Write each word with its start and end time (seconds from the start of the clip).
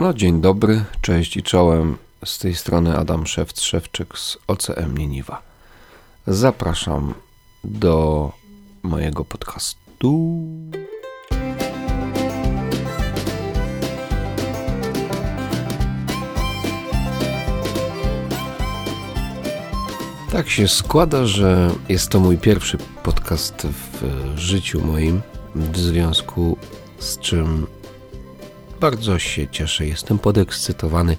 No, 0.00 0.14
dzień 0.14 0.40
dobry, 0.40 0.84
cześć 1.00 1.36
i 1.36 1.42
czołem. 1.42 1.96
Z 2.24 2.38
tej 2.38 2.54
strony 2.54 2.96
Adam 2.96 3.24
Szewc-Szewczyk 3.24 4.18
z 4.18 4.38
OCM 4.46 4.98
Nieniwa. 4.98 5.42
Zapraszam 6.26 7.14
do 7.64 8.32
mojego 8.82 9.24
podcastu. 9.24 10.40
Tak 20.32 20.50
się 20.50 20.68
składa, 20.68 21.26
że 21.26 21.70
jest 21.88 22.08
to 22.08 22.20
mój 22.20 22.38
pierwszy 22.38 22.78
podcast 23.02 23.66
w 23.66 24.38
życiu 24.38 24.80
moim, 24.86 25.22
w 25.54 25.78
związku 25.78 26.56
z 26.98 27.18
czym 27.18 27.66
bardzo 28.80 29.18
się 29.18 29.48
cieszę. 29.48 29.86
Jestem 29.86 30.18
podekscytowany, 30.18 31.16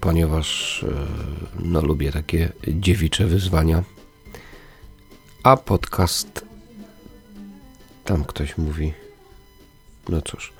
ponieważ 0.00 0.82
e, 0.84 1.06
no, 1.58 1.80
lubię 1.80 2.12
takie 2.12 2.52
dziewicze 2.68 3.26
wyzwania. 3.26 3.82
A 5.42 5.56
podcast. 5.56 6.44
Tam 8.04 8.24
ktoś 8.24 8.58
mówi. 8.58 8.92
No 10.08 10.22
cóż. 10.22 10.52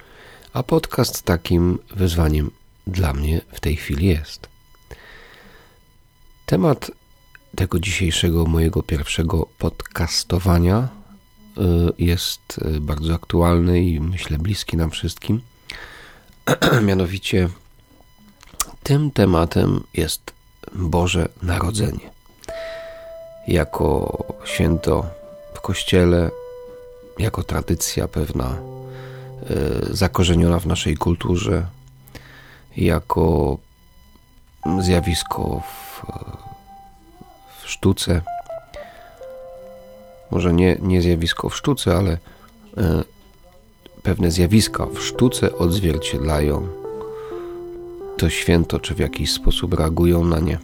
A 0.52 0.62
podcast 0.62 1.22
takim 1.22 1.78
wyzwaniem 1.90 2.50
dla 2.86 3.12
mnie 3.12 3.40
w 3.52 3.60
tej 3.60 3.76
chwili 3.76 4.06
jest. 4.06 4.48
Temat 6.46 6.90
tego 7.56 7.78
dzisiejszego 7.78 8.44
mojego 8.44 8.82
pierwszego 8.82 9.46
podcastowania 9.58 10.76
e, 10.78 11.62
jest 11.98 12.40
e, 12.62 12.80
bardzo 12.80 13.14
aktualny 13.14 13.84
i 13.84 14.00
myślę 14.00 14.38
bliski 14.38 14.76
nam 14.76 14.90
wszystkim. 14.90 15.40
Mianowicie 16.82 17.48
tym 18.82 19.10
tematem 19.10 19.84
jest 19.94 20.32
Boże 20.74 21.28
Narodzenie. 21.42 22.10
Jako 23.48 24.18
święto 24.44 25.06
w 25.54 25.60
Kościele, 25.60 26.30
jako 27.18 27.42
tradycja 27.42 28.08
pewna 28.08 28.44
e, 28.50 28.56
zakorzeniona 29.90 30.60
w 30.60 30.66
naszej 30.66 30.96
kulturze, 30.96 31.66
jako 32.76 33.58
zjawisko 34.80 35.60
w, 35.60 36.02
w 37.62 37.68
sztuce. 37.68 38.20
Może 40.30 40.52
nie, 40.52 40.76
nie 40.80 41.02
zjawisko 41.02 41.48
w 41.48 41.56
sztuce, 41.56 41.96
ale 41.96 42.12
e, 42.12 42.18
pewne 44.02 44.30
zjawiska 44.30 44.86
w 44.86 45.00
sztuce 45.00 45.58
odzwierciedlają 45.58 46.68
to 48.18 48.30
święto, 48.30 48.80
czy 48.80 48.94
w 48.94 48.98
jakiś 48.98 49.32
sposób 49.32 49.74
reagują 49.74 50.24
na 50.24 50.40
nie. 50.40 50.58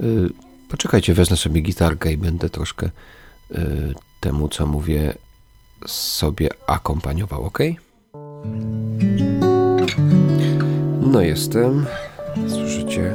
Y, 0.00 0.30
poczekajcie, 0.68 1.14
wezmę 1.14 1.36
sobie 1.36 1.60
gitarkę 1.60 2.12
i 2.12 2.16
będę 2.16 2.50
troszkę 2.50 2.86
y, 3.50 3.94
temu, 4.20 4.48
co 4.48 4.66
mówię, 4.66 5.14
sobie 5.86 6.48
akompaniował, 6.66 7.44
ok? 7.44 7.58
No 11.00 11.20
jestem. 11.20 11.86
Słyszycie? 12.48 13.14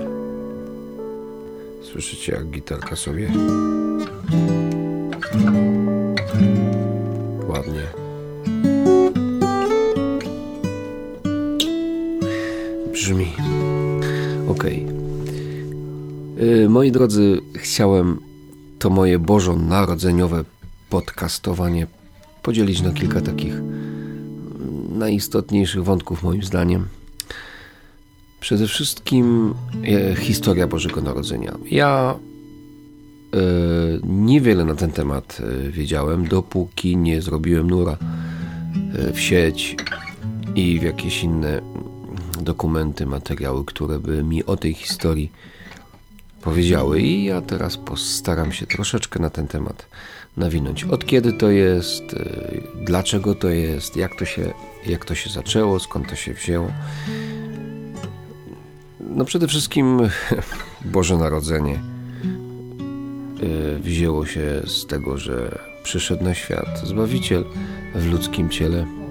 Słyszycie, 1.92 2.34
jak 2.34 2.50
gitarka 2.50 2.96
sobie 2.96 3.32
brzmi. 13.04 13.28
Ok. 14.48 14.64
Moi 16.70 16.92
drodzy, 16.92 17.42
chciałem 17.56 18.20
to 18.80 18.90
moje 18.90 19.20
bożonarodzeniowe 19.20 20.44
podcastowanie 20.90 21.88
podzielić 22.44 22.82
na 22.82 22.92
kilka 22.92 23.22
takich 23.22 23.54
mm, 23.54 24.98
najistotniejszych 24.98 25.84
wątków 25.84 26.24
moim 26.24 26.44
zdaniem. 26.44 26.86
Przede 28.40 28.68
wszystkim 28.68 29.54
e, 29.84 30.16
historia 30.16 30.68
Bożego 30.68 31.02
Narodzenia. 31.02 31.58
Ja 31.72 32.16
e, 33.34 33.38
niewiele 34.04 34.66
na 34.66 34.76
ten 34.76 34.92
temat 34.92 35.38
e, 35.40 35.72
wiedziałem, 35.72 36.28
dopóki 36.28 36.98
nie 36.98 37.22
zrobiłem 37.22 37.70
nura 37.70 37.98
w 39.14 39.20
sieć 39.20 39.76
i 40.56 40.80
w 40.80 40.84
jakieś 40.84 41.24
inne 41.24 41.62
dokumenty, 42.42 43.06
materiały, 43.06 43.66
które 43.66 44.00
by 44.00 44.24
mi 44.24 44.46
o 44.46 44.58
tej 44.58 44.74
historii 44.74 45.32
powiedziały. 46.42 47.02
I 47.02 47.24
ja 47.24 47.42
teraz 47.42 47.78
postaram 47.78 48.52
się 48.52 48.68
troszeczkę 48.68 49.20
na 49.20 49.30
ten 49.30 49.48
temat 49.48 49.86
nawinąć. 50.38 50.84
Od 50.84 51.06
kiedy 51.06 51.34
to 51.34 51.50
jest, 51.50 52.14
y, 52.14 52.62
dlaczego 52.86 53.36
to 53.36 53.50
jest, 53.50 53.98
jak 53.98 54.16
to 54.20 54.26
się, 54.26 54.54
jak 54.86 55.06
to 55.06 55.16
się 55.16 55.30
zaczęło, 55.30 55.80
skąd 55.80 56.10
to 56.10 56.16
się 56.16 56.34
wzięło. 56.34 56.72
No 59.00 59.26
przede 59.26 59.48
wszystkim 59.48 60.00
Boże 60.86 61.18
Narodzenie 61.18 61.80
y, 63.44 63.80
wzięło 63.80 64.26
się 64.26 64.62
z 64.66 64.86
tego, 64.86 65.18
że 65.18 65.60
przyszedł 65.84 66.24
na 66.24 66.34
świat 66.34 66.82
Zbawiciel 66.84 67.46
w 67.96 68.12
ludzkim 68.12 68.50
ciele. 68.50 69.03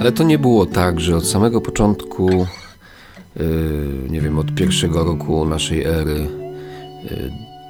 Ale 0.00 0.12
to 0.12 0.24
nie 0.24 0.38
było 0.38 0.66
tak, 0.66 1.00
że 1.00 1.16
od 1.16 1.26
samego 1.26 1.60
początku 1.60 2.46
Y, 3.40 4.10
nie 4.10 4.20
wiem, 4.20 4.38
od 4.38 4.54
pierwszego 4.54 5.04
roku 5.04 5.44
naszej 5.44 5.84
ery. 5.84 6.28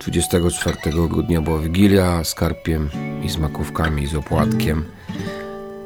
24 0.01 0.77
y, 0.87 1.09
grudnia 1.09 1.41
była 1.41 1.59
Wigilia 1.59 2.25
z 2.25 2.35
karpiem 2.35 2.89
i 3.25 3.31
z 3.31 3.39
makówkami, 3.39 4.07
z 4.07 4.15
opłatkiem, 4.15 4.85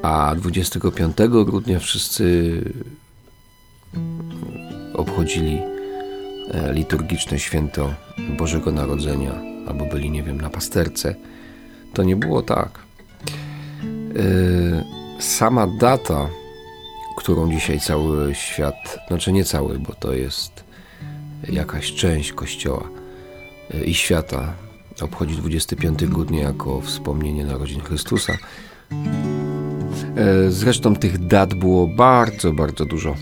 a 0.02 0.34
25 0.36 1.16
grudnia 1.28 1.78
wszyscy 1.78 2.60
obchodzili 4.94 5.60
e, 6.50 6.72
liturgiczne 6.72 7.38
święto 7.38 7.94
Bożego 8.38 8.72
Narodzenia, 8.72 9.32
albo 9.68 9.86
byli, 9.86 10.10
nie 10.10 10.22
wiem, 10.22 10.40
na 10.40 10.50
pasterce. 10.50 11.14
To 11.94 12.02
nie 12.02 12.16
było 12.16 12.42
tak. 12.42 12.78
Sama 15.18 15.66
data 15.66 16.28
którą 17.16 17.50
dzisiaj 17.50 17.80
cały 17.80 18.34
świat, 18.34 18.98
znaczy 19.08 19.32
nie 19.32 19.44
cały, 19.44 19.78
bo 19.78 19.94
to 19.94 20.12
jest 20.12 20.64
jakaś 21.48 21.92
część 21.92 22.32
Kościoła 22.32 22.88
i 23.84 23.94
świata, 23.94 24.52
obchodzi 25.02 25.36
25 25.36 26.06
grudnia 26.06 26.42
jako 26.42 26.80
wspomnienie 26.80 27.44
narodzin 27.44 27.80
Chrystusa. 27.80 28.32
E, 30.16 30.50
zresztą 30.50 30.96
tych 30.96 31.26
dat 31.26 31.54
było 31.54 31.86
bardzo, 31.86 32.52
bardzo 32.52 32.84
dużo. 32.84 33.14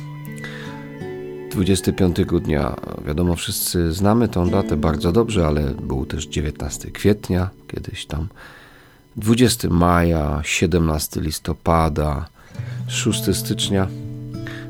25 1.50 2.24
grudnia, 2.24 2.76
wiadomo, 3.06 3.36
wszyscy 3.36 3.92
znamy 3.92 4.28
tą 4.28 4.50
datę 4.50 4.76
bardzo 4.76 5.12
dobrze, 5.12 5.46
ale 5.46 5.62
był 5.62 6.06
też 6.06 6.26
19 6.26 6.90
kwietnia, 6.90 7.50
kiedyś 7.68 8.06
tam, 8.06 8.28
20 9.16 9.68
maja, 9.68 10.40
17 10.44 11.20
listopada, 11.20 12.26
6 12.88 13.36
stycznia. 13.36 13.88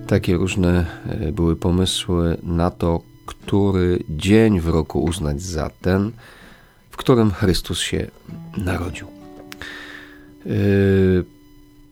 Takie 0.07 0.37
różne 0.37 0.87
e, 1.09 1.33
były 1.33 1.57
pomysły 1.57 2.37
na 2.43 2.71
to, 2.71 3.01
który 3.27 4.05
dzień 4.11 4.61
w 4.61 4.69
roku 4.69 5.05
uznać 5.05 5.43
za 5.43 5.71
ten, 5.81 6.13
w 6.91 6.97
którym 6.97 7.31
Chrystus 7.31 7.79
się 7.79 8.07
narodził. 8.57 9.07
E, 10.47 10.51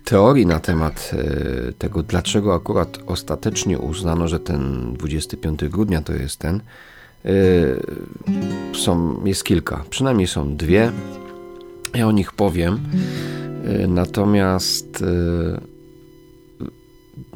teorii 0.05 0.47
na 0.47 0.61
temat 0.61 1.11
e, 1.13 1.73
tego, 1.73 2.03
dlaczego 2.03 2.55
akurat 2.55 2.99
ostatecznie 3.07 3.79
uznano, 3.79 4.29
że 4.29 4.41
ten 4.41 4.93
25 4.93 5.65
grudnia 5.65 6.03
to 6.03 6.13
jest 6.13 6.39
ten, 6.39 6.61
są, 8.75 9.25
jest 9.27 9.45
kilka. 9.45 9.85
Przynajmniej 9.91 10.27
są 10.27 10.57
dwie. 10.57 10.93
Ja 11.95 12.09
o 12.09 12.13
nich 12.13 12.33
powiem. 12.33 12.81
Natomiast 13.89 15.05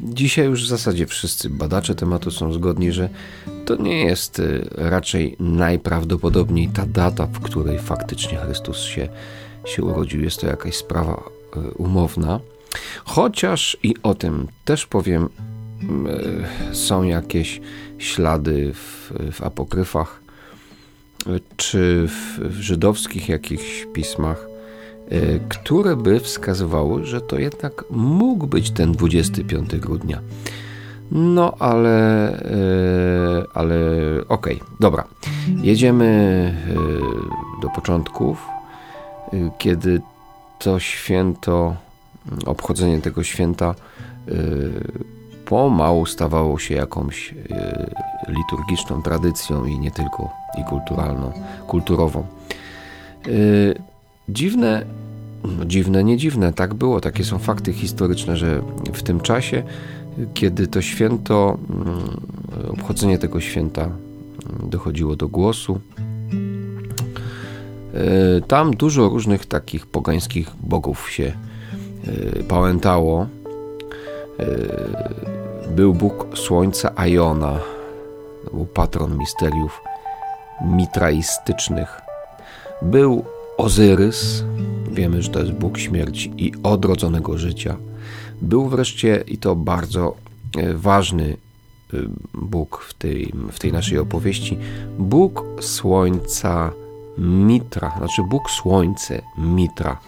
Dzisiaj 0.01 0.45
już 0.45 0.63
w 0.63 0.67
zasadzie 0.67 1.05
wszyscy 1.05 1.49
badacze 1.49 1.95
tematu 1.95 2.31
są 2.31 2.53
zgodni, 2.53 2.91
że 2.91 3.09
to 3.65 3.75
nie 3.75 4.05
jest 4.05 4.39
y, 4.39 4.69
raczej 4.75 5.35
najprawdopodobniej 5.39 6.67
ta 6.67 6.85
data, 6.85 7.25
w 7.25 7.39
której 7.39 7.79
faktycznie 7.79 8.37
Chrystus 8.37 8.81
się, 8.81 9.09
się 9.65 9.83
urodził. 9.83 10.21
Jest 10.21 10.41
to 10.41 10.47
jakaś 10.47 10.75
sprawa 10.75 11.23
umowna. 11.77 12.39
Chociaż 13.05 13.77
i 13.83 13.95
o 14.03 14.15
tym 14.15 14.47
też 14.65 14.85
powiem, 14.85 15.29
są 16.73 17.03
jakieś 17.03 17.61
ślady 17.97 18.73
w, 18.73 19.13
w 19.31 19.43
apokryfach 19.43 20.21
czy 21.57 22.07
w, 22.07 22.51
żydowskich 22.51 23.29
jakichś 23.29 23.87
pismach 23.93 24.47
E, 25.09 25.39
które 25.49 25.95
by 25.95 26.19
wskazywały, 26.19 27.05
że 27.05 27.21
to 27.21 27.39
jednak 27.39 27.83
mógł 27.89 28.47
być 28.47 28.71
ten 28.71 28.91
25 28.91 29.75
grudnia. 29.75 30.19
No, 31.11 31.53
ale, 31.59 32.31
yy, 33.37 33.45
ale 33.53 33.75
okej, 34.27 34.55
okay, 34.55 34.67
dobra. 34.79 35.03
Jedziemy 35.63 36.53
yy, 36.69 37.01
do 37.61 37.69
początków, 37.69 38.45
kiedy 39.57 40.01
to 40.59 40.79
święto, 40.79 41.75
obchodzenie 42.45 43.01
tego 43.01 43.23
święta 43.23 43.75
pomału 45.49 46.05
stawało 46.05 46.59
się 46.59 46.75
jakąś 46.75 47.35
liturgiczną 48.27 49.01
tradycją 49.01 49.65
i 49.65 49.79
nie 49.79 49.91
tylko, 49.91 50.29
i 50.61 50.63
kulturalną, 50.63 51.31
kulturową. 51.67 52.25
Dziwne, 54.29 54.85
no 55.43 55.65
dziwne, 55.65 56.03
nie 56.03 56.17
dziwne, 56.17 56.53
tak 56.53 56.73
było, 56.73 57.01
takie 57.01 57.23
są 57.23 57.39
fakty 57.39 57.73
historyczne, 57.73 58.37
że 58.37 58.61
w 58.93 59.03
tym 59.03 59.21
czasie 59.21 59.63
kiedy 60.33 60.67
to 60.67 60.81
święto, 60.81 61.57
mm, 61.69 62.71
obchodzenie 62.71 63.17
tego 63.17 63.39
święta 63.39 63.83
mm, 63.83 64.69
dochodziło 64.69 65.15
do 65.15 65.27
głosu, 65.27 65.81
e, 67.93 68.41
tam 68.41 68.71
dużo 68.71 69.09
różnych 69.09 69.45
takich 69.45 69.85
pogańskich 69.85 70.51
bogów 70.63 71.11
się 71.11 71.33
e, 72.07 72.43
pałętało. 72.43 73.27
Był 75.75 75.93
Bóg 75.93 76.37
Słońca 76.37 76.91
Aiona, 76.95 77.59
był 78.53 78.65
patron 78.65 79.17
misteriów 79.17 79.81
mitraistycznych. 80.61 82.01
Był 82.81 83.25
Ozyrys, 83.57 84.43
wiemy, 84.91 85.21
że 85.21 85.29
to 85.29 85.39
jest 85.39 85.51
Bóg 85.51 85.77
śmierci 85.77 86.33
i 86.37 86.51
odrodzonego 86.63 87.37
życia. 87.37 87.77
Był 88.41 88.67
wreszcie, 88.67 89.23
i 89.27 89.37
to 89.37 89.55
bardzo 89.55 90.15
e, 90.57 90.73
ważny 90.73 91.37
e, 91.93 91.97
Bóg 92.33 92.85
w 92.89 92.93
tej, 92.93 93.33
w 93.51 93.59
tej 93.59 93.71
naszej 93.71 93.99
opowieści, 93.99 94.57
Bóg 94.99 95.43
Słońca 95.61 96.71
Mitra, 97.17 97.93
znaczy 97.97 98.23
Bóg 98.23 98.49
Słońce 98.49 99.21
Mitra. 99.37 99.99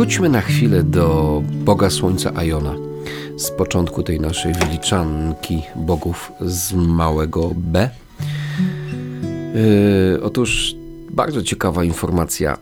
Wróćmy 0.00 0.28
na 0.28 0.40
chwilę 0.40 0.82
do 0.82 1.42
Boga 1.64 1.90
Słońca 1.90 2.32
Aiona 2.34 2.74
z 3.36 3.50
początku 3.50 4.02
tej 4.02 4.20
naszej 4.20 4.54
wyliczanki 4.54 5.62
bogów 5.76 6.32
z 6.40 6.72
małego 6.72 7.50
B. 7.54 7.90
Yy, 9.54 10.22
otóż 10.22 10.74
bardzo 11.10 11.42
ciekawa 11.42 11.84
informacja 11.84 12.58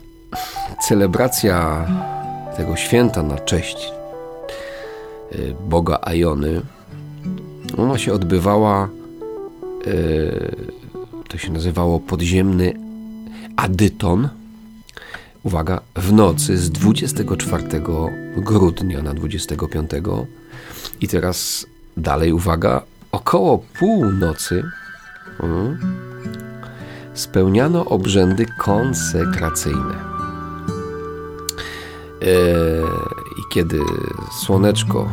celebracja 0.82 1.86
tego 2.56 2.76
święta 2.76 3.22
na 3.22 3.38
cześć 3.38 3.92
y, 5.32 5.54
Boga 5.68 5.98
Ajony, 6.02 6.60
ona 7.76 7.98
się 7.98 8.12
odbywała, 8.12 8.88
y, 9.86 10.56
to 11.28 11.38
się 11.38 11.52
nazywało 11.52 12.00
podziemny 12.00 12.72
Adyton. 13.56 14.28
Uwaga, 15.42 15.80
w 15.96 16.12
nocy 16.12 16.58
z 16.58 16.70
24 16.70 17.64
grudnia 18.36 19.02
na 19.02 19.14
25. 19.14 19.90
I 21.00 21.08
teraz 21.08 21.66
dalej, 21.96 22.32
uwaga, 22.32 22.82
około 23.12 23.58
północy 23.78 24.64
hmm, 25.38 25.78
spełniano 27.14 27.84
obrzędy 27.84 28.46
konsekracyjne. 28.58 29.94
E, 32.22 32.34
I 33.38 33.42
kiedy 33.50 33.78
słoneczko 34.32 35.08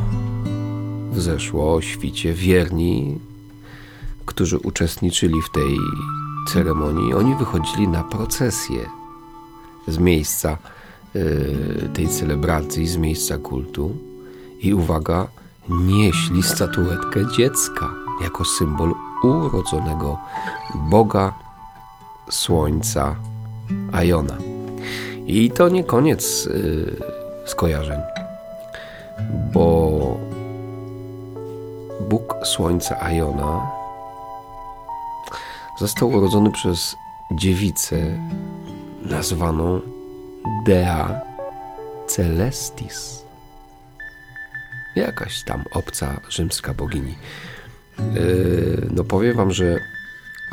wzeszło 1.12 1.74
o 1.74 1.82
świcie, 1.82 2.34
wierni, 2.34 3.20
którzy 4.26 4.58
uczestniczyli 4.58 5.42
w 5.42 5.52
tej 5.52 5.78
ceremonii, 6.54 7.14
oni 7.14 7.36
wychodzili 7.36 7.88
na 7.88 8.04
procesję 8.04 9.05
z 9.88 9.98
miejsca 9.98 10.58
e, 11.16 11.90
tej 11.90 12.08
celebracji, 12.08 12.88
z 12.88 12.98
miejsca 12.98 13.38
kultu 13.38 13.96
i 14.62 14.74
uwaga, 14.74 15.28
nieśli 15.70 16.44
statuetkę 16.44 17.32
dziecka 17.38 17.94
jako 18.22 18.46
symbol 18.46 18.94
urodzonego 19.24 20.18
Boga 20.76 21.34
Słońca 22.30 23.16
Ajona. 23.92 24.38
I 25.28 25.52
to 25.52 25.70
nie 25.70 25.84
koniec 25.84 26.46
yy, 26.46 27.02
skojarzeń, 27.46 28.00
bo 29.54 30.18
Bóg 32.10 32.36
Słońca 32.44 33.02
Aiona 33.02 33.72
został 35.80 36.10
urodzony 36.10 36.52
przez 36.52 36.96
dziewicę 37.32 37.98
nazwaną 39.10 39.82
Dea 40.66 41.22
Celestis. 42.08 43.26
Jakaś 44.96 45.44
tam 45.44 45.64
obca 45.72 46.20
rzymska 46.30 46.74
bogini. 46.74 47.16
Yy, 48.00 48.88
no 48.92 49.04
powiem 49.04 49.38
wam, 49.38 49.52
że 49.52 49.80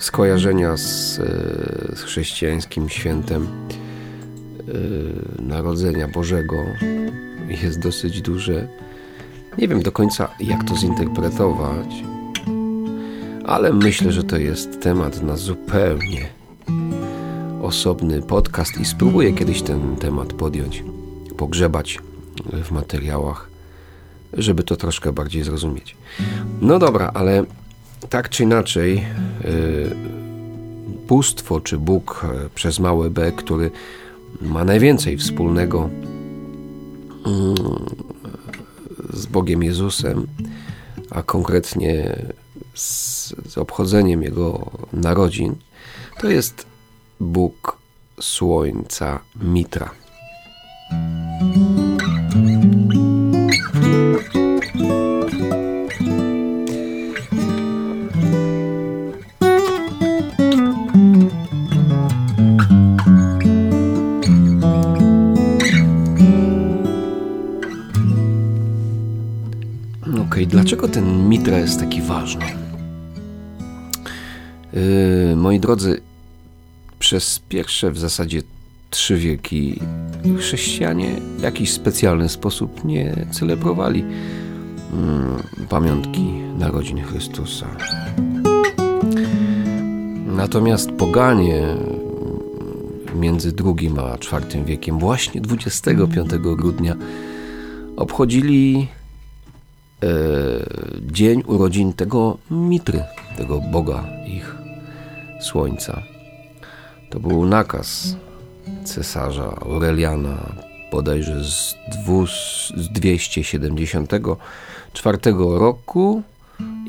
skojarzenia 0.01 0.77
z, 0.77 1.19
yy, 1.19 1.97
z 1.97 2.03
chrześcijańskim 2.03 2.89
świętem 2.89 3.49
Y, 4.69 5.43
Narodzenia 5.43 6.09
Bożego 6.09 6.57
jest 7.63 7.81
dosyć 7.81 8.23
duże. 8.23 8.69
Nie 9.59 9.69
wiem 9.69 9.83
do 9.83 9.93
końca, 9.93 10.29
jak 10.41 10.65
to 10.65 10.77
zinterpretować, 10.77 12.05
ale 13.45 13.73
myślę, 13.73 14.13
że 14.13 14.25
to 14.25 14.37
jest 14.37 14.83
temat 14.83 15.23
na 15.23 15.37
zupełnie 15.37 16.29
osobny 17.63 18.23
podcast 18.23 18.81
i 18.81 18.85
spróbuję 18.85 19.33
kiedyś 19.33 19.63
ten 19.63 19.97
temat 19.97 20.33
podjąć, 20.33 20.85
pogrzebać 21.37 21.99
w 22.65 22.71
materiałach, 22.71 23.51
żeby 24.33 24.63
to 24.63 24.77
troszkę 24.77 25.13
bardziej 25.13 25.43
zrozumieć. 25.43 25.97
No 26.61 26.79
dobra, 26.79 27.11
ale 27.15 27.45
tak 28.11 28.29
czy 28.29 28.43
inaczej, 28.43 29.05
yy, 29.45 29.97
bóstwo 31.09 31.61
czy 31.61 31.79
Bóg 31.79 32.25
e, 32.25 32.49
przez 32.55 32.79
małe 32.79 33.11
b, 33.11 33.33
który 33.33 33.71
ma 34.41 34.65
najwięcej 34.65 35.19
wspólnego 35.19 35.91
mm, 37.27 37.55
z 39.13 39.27
Bogiem 39.27 39.63
Jezusem, 39.63 40.27
a 41.11 41.23
konkretnie 41.23 42.17
z, 42.75 43.35
z 43.49 43.59
obchodzeniem 43.59 44.23
Jego 44.23 44.71
narodzin, 44.93 45.55
to 46.21 46.31
jest 46.31 46.72
Bóg 47.23 47.79
Słońca 48.21 49.19
Mitra. 49.43 49.91
Dlaczego 70.47 70.89
ten 70.89 71.29
Mitra 71.29 71.59
jest 71.59 71.81
taki 71.81 72.03
ważny? 72.03 72.45
Yy, 74.73 75.37
moi 75.37 75.61
drodzy, 75.61 76.01
przez 77.13 77.41
pierwsze 77.49 77.91
w 77.91 77.99
zasadzie 77.99 78.43
trzy 78.91 79.17
wieki 79.17 79.81
chrześcijanie 80.39 81.17
w 81.39 81.43
jakiś 81.43 81.73
specjalny 81.73 82.29
sposób 82.29 82.85
nie 82.85 83.27
celebrowali 83.31 84.01
yy, 84.01 85.67
pamiątki 85.69 86.23
narodzin 86.59 87.03
Chrystusa. 87.03 87.67
Natomiast 90.27 90.93
poganie 90.93 91.77
między 93.15 93.53
II 93.65 93.91
a 93.99 94.15
IV 94.17 94.65
wiekiem, 94.65 94.99
właśnie 94.99 95.41
25 95.41 96.31
grudnia, 96.39 96.97
obchodzili 97.97 98.89
E, 100.03 100.09
dzień 101.13 101.43
urodzin 101.47 101.93
tego 101.93 102.39
Mitry, 102.51 103.05
tego 103.37 103.61
Boga 103.61 104.05
ich 104.27 104.57
Słońca. 105.41 106.12
To 107.13 107.21
był 107.21 107.47
nakaz 107.47 108.17
cesarza 108.85 109.57
Aureliana 109.61 110.53
bodajże 110.93 111.45
z, 111.45 111.75
z 112.77 112.89
274 112.89 115.19
roku 115.39 116.23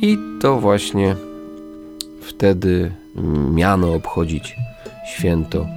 i 0.02 0.18
to 0.42 0.60
właśnie 0.60 1.16
wtedy 2.22 2.92
miano 3.52 3.94
obchodzić 3.94 4.56
święto 5.08 5.68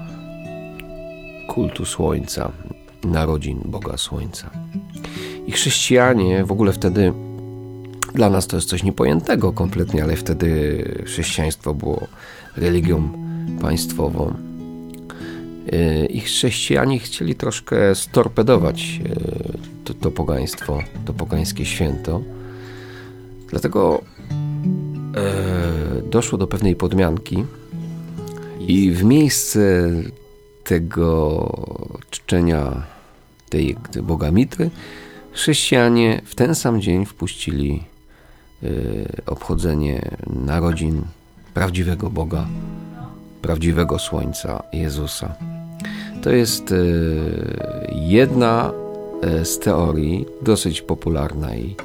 kultu 1.49 1.85
Słońca, 1.85 2.53
narodzin 3.05 3.61
Boga 3.65 3.97
Słońca. 3.97 4.51
I 5.47 5.53
chrześcijanie 5.53 6.45
w 6.45 6.53
ogóle 6.53 6.73
wtedy, 6.73 7.13
dla 8.15 8.31
nas 8.31 8.47
to 8.47 8.57
jest 8.57 8.69
coś 8.69 8.83
niepojętego 8.83 9.53
kompletnie, 9.53 10.03
ale 10.03 10.17
wtedy 10.17 10.85
chrześcijaństwo 11.07 11.75
było 11.75 12.07
religią 12.57 13.26
państwową. 13.61 14.35
E, 15.73 16.07
I 16.07 16.21
chrześcijanie 16.21 16.99
chcieli 16.99 17.35
troszkę 17.35 17.95
storpedować 17.95 19.01
e, 19.05 19.21
to, 19.85 19.95
to 19.95 20.11
pogaństwo, 20.11 20.83
to 21.05 21.13
pogańskie 21.13 21.65
święto. 21.65 22.23
Dlatego 23.51 24.03
e, 25.17 26.03
doszło 26.11 26.39
do 26.39 26.47
pewnej 26.47 26.77
podmianki 26.77 27.45
i 28.61 28.91
w 28.91 29.05
miejsce 29.05 29.91
tego 30.65 31.51
czczenia 32.11 32.83
tej 33.49 33.77
Boga 34.03 34.31
Mitry 34.31 34.71
chrześcijanie 35.37 36.23
w 36.25 36.35
ten 36.35 36.55
sam 36.55 36.81
dzień 36.81 37.07
wpuścili 37.07 37.83
y, 38.63 39.07
obchodzenie 39.27 40.17
narodzin 40.27 41.03
prawdziwego 41.55 42.11
Boga, 42.11 42.47
prawdziwego 43.47 43.99
Słońca 43.99 44.63
Jezusa. 44.73 45.35
To 46.23 46.31
jest 46.31 46.73
y, 46.73 47.15
jedna 47.93 48.73
y, 49.41 49.45
z 49.45 49.59
teorii 49.59 50.27
dosyć 50.43 50.83
popularna 50.83 51.57
i, 51.57 51.77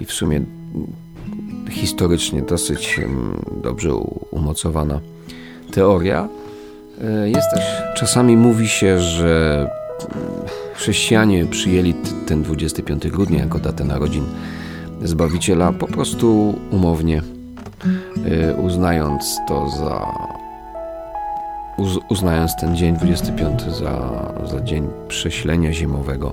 i 0.00 0.04
w 0.04 0.12
sumie 0.12 0.42
historycznie 1.70 2.42
dosyć 2.42 3.00
dobrze 3.62 3.94
umocowana 4.30 5.00
teoria. 5.72 6.28
Jest 7.24 7.50
też, 7.54 7.64
czasami 7.96 8.36
mówi 8.36 8.68
się, 8.68 9.00
że 9.00 9.66
chrześcijanie 10.74 11.46
przyjęli 11.46 11.94
ten 12.26 12.42
25 12.42 13.08
grudnia 13.08 13.38
jako 13.38 13.58
datę 13.58 13.84
narodzin 13.84 14.24
Zbawiciela 15.02 15.72
po 15.72 15.86
prostu 15.86 16.58
umownie, 16.70 17.22
uznając 18.62 19.38
to 19.48 19.68
za 19.68 20.06
uznając 22.08 22.56
ten 22.56 22.76
dzień 22.76 22.96
25 22.96 23.62
za, 23.62 24.32
za 24.50 24.60
dzień 24.60 24.88
prześlenia 25.08 25.72
zimowego. 25.72 26.32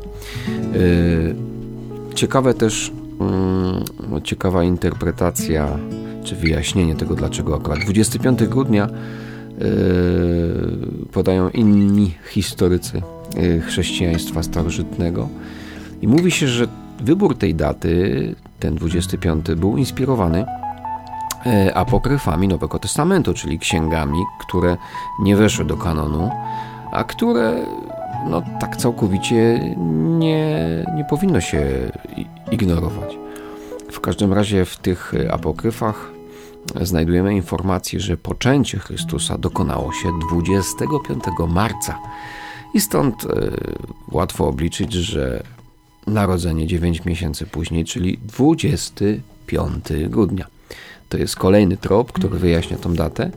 Y, 0.75 1.35
ciekawe 2.15 2.53
też, 2.53 2.91
mm, 3.19 3.83
ciekawa 4.23 4.63
interpretacja 4.63 5.77
czy 6.23 6.35
wyjaśnienie 6.35 6.95
tego, 6.95 7.15
dlaczego 7.15 7.55
akurat 7.55 7.79
25 7.79 8.47
grudnia 8.47 8.87
y, 8.87 8.91
podają 11.11 11.49
inni 11.49 12.13
historycy 12.29 13.01
Y, 13.35 13.61
chrześcijaństwa 13.61 14.43
starożytnego. 14.43 15.29
I 16.01 16.07
mówi 16.07 16.31
się, 16.31 16.47
że 16.47 16.67
wybór 17.03 17.37
tej 17.37 17.55
daty, 17.55 18.35
ten 18.59 18.75
25, 18.75 19.45
był 19.57 19.77
inspirowany 19.77 20.45
apokryfami 21.73 22.47
Nowego 22.47 22.79
Testamentu, 22.79 23.33
czyli 23.33 23.59
księgami, 23.59 24.19
które 24.39 24.77
nie 25.19 25.35
weszły 25.35 25.65
do 25.65 25.77
kanonu, 25.77 26.31
a 26.91 27.03
które 27.03 27.65
no, 28.29 28.41
tak 28.59 28.77
całkowicie 28.77 29.59
nie, 30.19 30.57
nie 30.95 31.05
powinno 31.05 31.41
się 31.41 31.91
ignorować. 32.51 33.17
W 33.91 33.99
każdym 33.99 34.33
razie 34.33 34.65
w 34.65 34.77
tych 34.77 35.13
apokryfach 35.31 36.11
znajdujemy 36.81 37.35
informację, 37.35 37.99
że 37.99 38.17
poczęcie 38.17 38.79
Chrystusa 38.79 39.37
dokonało 39.37 39.93
się 39.93 40.09
25 40.29 41.23
marca 41.47 41.99
i 42.73 42.81
stąd 42.81 43.23
y, 43.23 43.27
łatwo 44.11 44.47
obliczyć, 44.47 44.93
że 44.93 45.43
narodzenie 46.07 46.67
9 46.67 47.05
miesięcy 47.05 47.45
później, 47.45 47.85
czyli 47.85 48.17
25 48.17 49.83
grudnia. 50.07 50.47
To 51.09 51.17
jest 51.17 51.35
kolejny 51.35 51.77
trop, 51.77 52.11
który 52.11 52.39
wyjaśnia 52.39 52.77
tą 52.77 52.93
datę. 52.93 53.31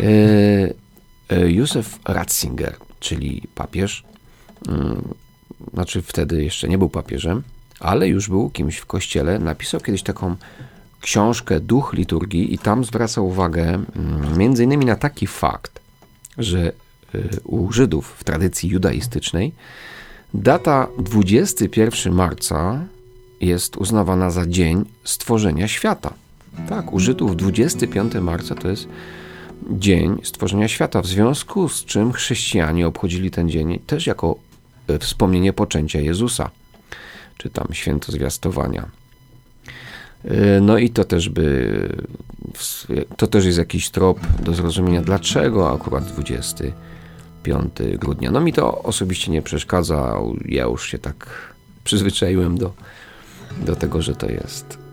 Y, 0.00 0.74
y, 1.32 1.52
Józef 1.52 1.98
Ratzinger, 2.04 2.76
czyli 3.00 3.42
papież, 3.54 4.04
znaczy 5.74 6.02
wtedy 6.02 6.44
jeszcze 6.44 6.68
nie 6.68 6.78
był 6.78 6.88
papieżem, 6.88 7.42
ale 7.80 8.08
już 8.08 8.28
był 8.28 8.50
kimś 8.50 8.76
w 8.76 8.86
kościele, 8.86 9.38
napisał 9.38 9.80
kiedyś 9.80 10.02
taką 10.02 10.36
książkę 11.00 11.60
Duch 11.60 11.92
liturgii 11.92 12.54
i 12.54 12.58
tam 12.58 12.84
zwraca 12.84 13.20
uwagę 13.20 13.84
między 14.36 14.64
innymi 14.64 14.84
na 14.84 14.96
taki 14.96 15.26
fakt, 15.26 15.80
że 16.38 16.72
Y, 17.14 17.40
u 17.44 17.72
Żydów 17.72 18.14
w 18.18 18.24
tradycji 18.24 18.70
judaistycznej, 18.70 19.52
data 20.34 20.88
21 20.98 22.12
marca 22.12 22.84
jest 23.40 23.76
uznawana 23.76 24.30
za 24.30 24.46
dzień 24.46 24.84
stworzenia 25.04 25.68
świata. 25.68 26.14
Tak, 26.68 26.92
u 26.92 27.00
Żydów 27.00 27.36
25 27.36 28.14
marca 28.14 28.54
to 28.54 28.68
jest 28.68 28.88
dzień 29.70 30.18
stworzenia 30.22 30.68
świata, 30.68 31.02
w 31.02 31.06
związku 31.06 31.68
z 31.68 31.84
czym 31.84 32.12
chrześcijanie 32.12 32.86
obchodzili 32.86 33.30
ten 33.30 33.48
dzień 33.48 33.78
też 33.86 34.06
jako 34.06 34.36
y, 34.90 34.98
wspomnienie 34.98 35.52
poczęcia 35.52 36.00
Jezusa, 36.00 36.50
czy 37.38 37.50
tam 37.50 37.68
święto 37.72 38.12
zwiastowania. 38.12 38.88
Y, 40.24 40.60
no 40.60 40.78
i 40.78 40.90
to 40.90 41.04
też 41.04 41.28
by, 41.28 41.88
to 43.16 43.26
też 43.26 43.44
jest 43.44 43.58
jakiś 43.58 43.90
trop 43.90 44.20
do 44.42 44.54
zrozumienia, 44.54 45.02
dlaczego 45.02 45.72
akurat 45.72 46.04
20 46.04 46.64
5 47.46 47.98
grudnia. 47.98 48.30
No 48.30 48.40
mi 48.40 48.52
to 48.52 48.82
osobiście 48.82 49.30
nie 49.30 49.42
przeszkadza. 49.42 50.18
Ja 50.44 50.64
już 50.64 50.90
się 50.90 50.98
tak 50.98 51.54
przyzwyczaiłem 51.84 52.58
do, 52.58 52.72
do 53.66 53.76
tego, 53.76 54.02
że 54.02 54.16
to 54.16 54.30
jest 54.30 54.78
e, 54.78 54.85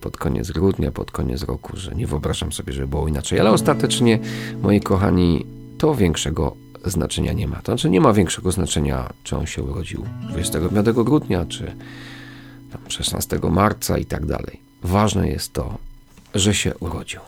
pod 0.00 0.16
koniec 0.16 0.50
grudnia, 0.50 0.92
pod 0.92 1.10
koniec 1.10 1.42
roku, 1.42 1.76
że 1.76 1.94
nie 1.94 2.06
wyobrażam 2.06 2.52
sobie, 2.52 2.72
żeby 2.72 2.88
było 2.88 3.08
inaczej. 3.08 3.40
Ale 3.40 3.50
ostatecznie, 3.50 4.18
moi 4.62 4.80
kochani, 4.80 5.46
to 5.78 5.94
większego 5.94 6.56
znaczenia 6.84 7.32
nie 7.32 7.48
ma. 7.48 7.56
To 7.56 7.72
znaczy 7.72 7.90
nie 7.90 8.00
ma 8.00 8.12
większego 8.12 8.52
znaczenia, 8.52 9.10
czy 9.24 9.36
on 9.36 9.46
się 9.46 9.62
urodził 9.62 10.04
25 10.28 10.86
grudnia, 10.90 11.46
czy 11.46 11.72
16 12.88 13.40
marca 13.50 13.98
i 13.98 14.04
tak 14.04 14.26
dalej. 14.26 14.60
Ważne 14.82 15.28
jest 15.28 15.52
to, 15.52 15.78
że 16.34 16.54
się 16.54 16.74
urodził. 16.80 17.20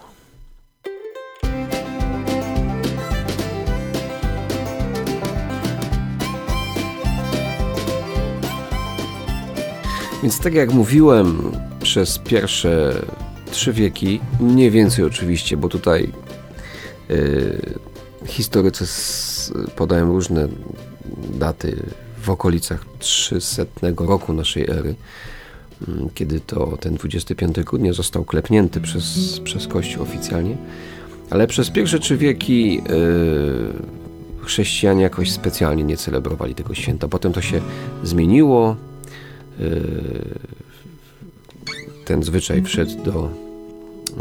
Więc 10.22 10.40
tak 10.40 10.54
jak 10.54 10.72
mówiłem, 10.72 11.52
przez 11.82 12.18
pierwsze 12.18 13.02
trzy 13.50 13.72
wieki, 13.72 14.20
mniej 14.40 14.70
więcej 14.70 15.04
oczywiście, 15.04 15.56
bo 15.56 15.68
tutaj 15.68 16.12
yy, 17.08 17.60
historycy 18.26 18.84
podają 19.76 20.12
różne 20.12 20.48
daty 21.34 21.76
w 22.22 22.30
okolicach 22.30 22.84
300 22.98 23.62
roku 23.96 24.32
naszej 24.32 24.62
ery, 24.62 24.94
mm, 25.88 26.08
kiedy 26.14 26.40
to 26.40 26.76
ten 26.80 26.94
25 26.94 27.56
grudnia 27.64 27.92
został 27.92 28.24
klepnięty 28.24 28.80
przez, 28.80 29.40
przez 29.44 29.66
Kościół 29.66 30.02
oficjalnie. 30.02 30.56
Ale 31.30 31.46
przez 31.46 31.70
pierwsze 31.70 31.98
trzy 31.98 32.16
wieki 32.16 32.74
yy, 32.74 32.82
chrześcijanie 34.44 35.02
jakoś 35.02 35.30
specjalnie 35.30 35.84
nie 35.84 35.96
celebrowali 35.96 36.54
tego 36.54 36.74
święta. 36.74 37.08
Potem 37.08 37.32
to 37.32 37.40
się 37.40 37.60
zmieniło, 38.04 38.76
Y, 39.60 40.38
ten 42.04 42.22
zwyczaj 42.22 42.62
wszedł 42.62 43.02
do, 43.04 43.30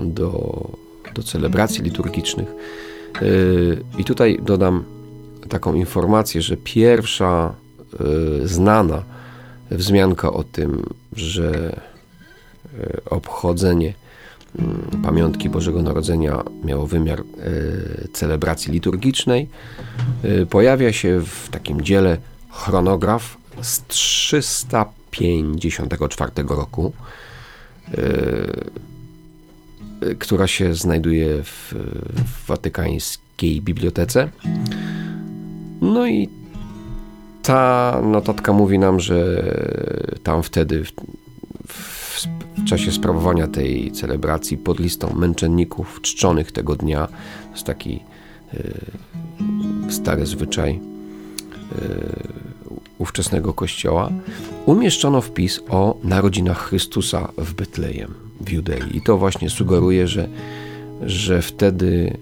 do, 0.02 0.70
do 1.14 1.24
celebracji 1.24 1.84
liturgicznych. 1.84 2.48
Y, 3.22 3.84
I 3.98 4.04
tutaj 4.04 4.40
dodam 4.42 4.84
taką 5.50 5.74
informację, 5.74 6.42
że 6.42 6.58
pierwsza 6.58 7.54
y, 8.42 8.48
znana 8.48 9.04
wzmianka 9.72 10.34
o 10.34 10.44
tym, 10.44 10.84
że 11.16 11.76
obchodzenie 13.06 13.94
mm, 14.60 15.02
pamiątki 15.04 15.50
Bożego 15.50 15.82
Narodzenia 15.82 16.44
miało 16.64 16.88
wymiar 16.88 17.24
celebracji 18.14 18.74
liturgicznej, 18.74 19.50
pojawia 20.50 20.94
się 20.94 21.22
w 21.26 21.50
takim 21.50 21.82
dziele 21.82 22.18
chronograf 22.50 23.38
z 23.62 23.82
300 23.88 24.86
1954 25.12 26.32
roku, 26.48 26.94
e, 27.88 28.82
która 30.20 30.48
się 30.48 30.76
znajduje 30.76 31.44
w, 31.44 31.74
w 32.16 32.48
watykańskiej 32.48 33.62
bibliotece. 33.62 34.30
No 35.82 36.08
i 36.08 36.30
ta 37.44 38.02
notatka 38.04 38.54
mówi 38.54 38.80
nam, 38.80 39.00
że 39.00 39.44
tam 40.24 40.44
wtedy 40.44 40.84
w, 40.84 40.92
w, 41.68 42.28
w, 42.58 42.66
czasie 42.66 42.92
sprawowania 42.92 43.48
tej 43.48 43.92
celebracji 43.92 44.58
pod 44.58 44.80
listą 44.80 45.14
męczenników 45.16 46.00
czczonych 46.02 46.52
tego 46.52 46.76
dnia, 46.76 47.08
jest 47.52 47.64
taki 47.64 48.00
y, 48.54 49.92
stary 49.92 50.26
zwyczaj, 50.26 50.72
y, 50.72 52.51
ówczesnego 53.02 53.54
kościoła, 53.54 54.12
umieszczono 54.66 55.22
wpis 55.22 55.60
o 55.70 55.98
narodzinach 56.04 56.58
Chrystusa 56.58 57.32
w 57.38 57.54
Betlejem, 57.54 58.14
w 58.42 58.52
Judei. 58.52 58.98
I 58.98 59.02
to 59.02 59.18
właśnie 59.18 59.50
sugeruje, 59.50 60.08
że, 60.08 60.28
że 61.02 61.42
wtedy 61.42 62.18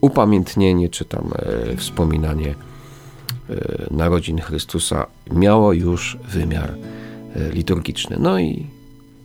upamiętnienie 0.00 0.88
czy 0.88 1.04
tam 1.04 1.30
e, 1.34 1.76
wspominanie 1.76 2.54
e, 2.54 3.86
narodzin 3.90 4.40
Chrystusa 4.40 5.06
miało 5.32 5.72
już 5.72 6.18
wymiar 6.28 6.70
e, 6.70 7.50
liturgiczny. 7.50 8.16
No 8.20 8.38
i 8.38 8.66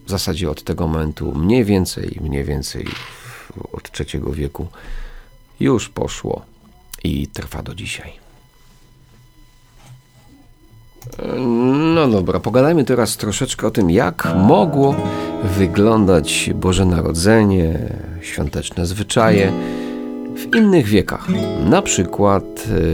w 0.05 0.09
zasadzie 0.09 0.49
od 0.49 0.63
tego 0.63 0.87
momentu 0.87 1.33
mniej 1.35 1.63
więcej, 1.63 2.19
mniej 2.21 2.43
więcej 2.43 2.85
od 3.71 3.91
III 3.99 4.23
wieku 4.33 4.67
już 5.59 5.89
poszło 5.89 6.41
i 7.03 7.27
trwa 7.27 7.63
do 7.63 7.75
dzisiaj. 7.75 8.24
No 11.95 12.07
dobra, 12.07 12.39
pogadajmy 12.39 12.83
teraz 12.83 13.17
troszeczkę 13.17 13.67
o 13.67 13.71
tym, 13.71 13.89
jak 13.89 14.27
mogło 14.35 14.95
wyglądać 15.43 16.49
Boże 16.55 16.85
Narodzenie, 16.85 17.79
świąteczne 18.21 18.85
zwyczaje 18.85 19.51
w 20.35 20.55
innych 20.55 20.85
wiekach. 20.85 21.27
Na 21.69 21.81
przykład, 21.81 22.43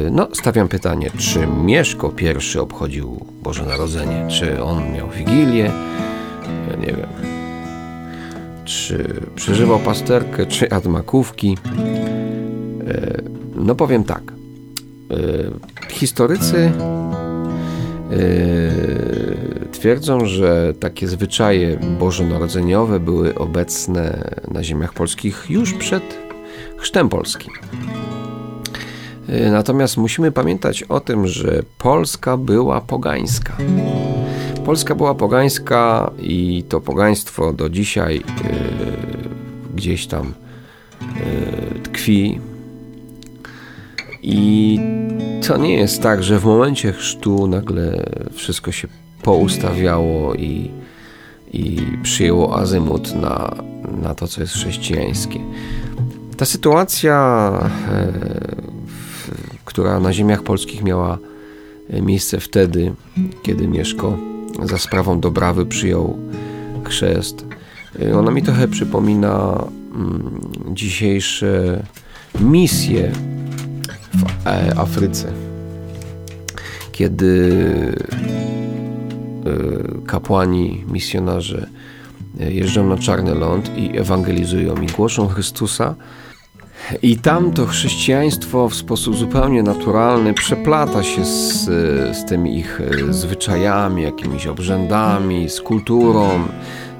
y, 0.08 0.12
no, 0.12 0.28
stawiam 0.34 0.68
pytanie, 0.68 1.10
czy 1.18 1.48
Mieszko 1.48 2.14
I 2.56 2.60
obchodził 2.60 3.26
Boże 3.44 3.66
Narodzenie? 3.66 4.28
Czy 4.30 4.64
on 4.64 4.94
miał 4.94 5.10
Wigilię? 5.10 5.72
Ja 6.70 6.76
nie 6.80 6.88
wiem. 6.88 7.10
Czy 8.66 9.22
przeżywał 9.36 9.80
pasterkę, 9.80 10.46
czy 10.46 10.68
jadł 10.72 10.90
makówki? 10.90 11.58
Y, 12.88 13.24
no 13.56 13.76
powiem 13.76 14.04
tak. 14.04 14.24
Y, 15.12 15.52
historycy 15.90 16.72
twierdzą, 19.72 20.26
że 20.26 20.74
takie 20.80 21.08
zwyczaje 21.08 21.80
bożonarodzeniowe 22.00 23.00
były 23.00 23.36
obecne 23.36 24.32
na 24.52 24.64
ziemiach 24.64 24.94
polskich 24.94 25.46
już 25.50 25.74
przed 25.74 26.04
chrztem 26.78 27.10
polskim. 27.10 27.54
Y, 29.30 29.52
natomiast 29.52 29.98
musimy 29.98 30.32
pamiętać 30.32 30.84
o 30.84 31.00
tym, 31.00 31.28
że 31.28 31.64
Polska 31.78 32.38
była 32.38 32.82
pogańska. 32.82 33.58
Polska 34.66 34.96
była 34.96 35.16
pogańska 35.16 36.12
i 36.20 36.64
to 36.70 36.82
pogaństwo 36.82 37.54
do 37.54 37.70
dzisiaj 37.70 38.16
yy, 38.16 38.24
gdzieś 39.76 40.08
tam 40.08 40.34
yy, 41.02 41.80
tkwi. 41.80 42.40
I 44.24 44.80
to 45.48 45.58
nie 45.58 45.76
jest 45.76 46.02
tak, 46.02 46.24
że 46.24 46.40
w 46.40 46.46
momencie 46.46 46.94
chrztu 46.94 47.48
nagle 47.48 48.04
wszystko 48.34 48.72
się 48.72 48.88
poustawiało 49.24 50.36
i, 50.36 50.72
i 51.54 51.82
przyjęło 52.04 52.58
azymut 52.58 53.16
na, 53.16 53.56
na 54.02 54.16
to, 54.16 54.28
co 54.28 54.42
jest 54.42 54.54
chrześcijańskie. 54.54 55.40
Ta 56.38 56.46
sytuacja, 56.46 57.52
e, 57.92 58.12
która 59.66 60.00
na 60.00 60.14
ziemiach 60.14 60.44
polskich 60.44 60.84
miała 60.84 61.18
e, 61.90 62.02
miejsce 62.02 62.40
wtedy, 62.40 62.94
kiedy 63.44 63.68
Mieszko 63.68 64.18
za 64.64 64.78
sprawą 64.78 65.20
Dobrawy 65.20 65.66
przyjął 65.66 66.18
chrzest, 66.84 67.46
e, 68.02 68.18
ona 68.18 68.32
mi 68.32 68.42
trochę 68.42 68.68
przypomina 68.68 69.64
mm, 69.96 70.42
dzisiejsze 70.74 71.84
misje 72.40 73.12
w 74.22 74.80
Afryce, 74.80 75.32
kiedy 76.92 77.66
kapłani, 80.06 80.84
misjonarze 80.92 81.68
jeżdżą 82.40 82.88
na 82.88 82.98
Czarny 82.98 83.36
Ląd 83.36 83.78
i 83.78 83.98
ewangelizują 83.98 84.76
i 84.82 84.88
głoszą 84.88 85.28
Chrystusa, 85.28 85.96
i 87.02 87.18
tam 87.18 87.52
to 87.52 87.66
chrześcijaństwo 87.66 88.70
w 88.70 88.76
sposób 88.76 89.16
zupełnie 89.16 89.64
naturalny 89.64 90.34
przeplata 90.34 91.04
się 91.04 91.26
z, 91.26 91.66
z 92.18 92.26
tymi 92.26 92.58
ich 92.58 92.82
e, 92.82 93.14
zwyczajami, 93.14 94.04
jakimiś 94.04 94.48
obrzędami, 94.48 95.50
z 95.50 95.62
kulturą, 95.62 96.30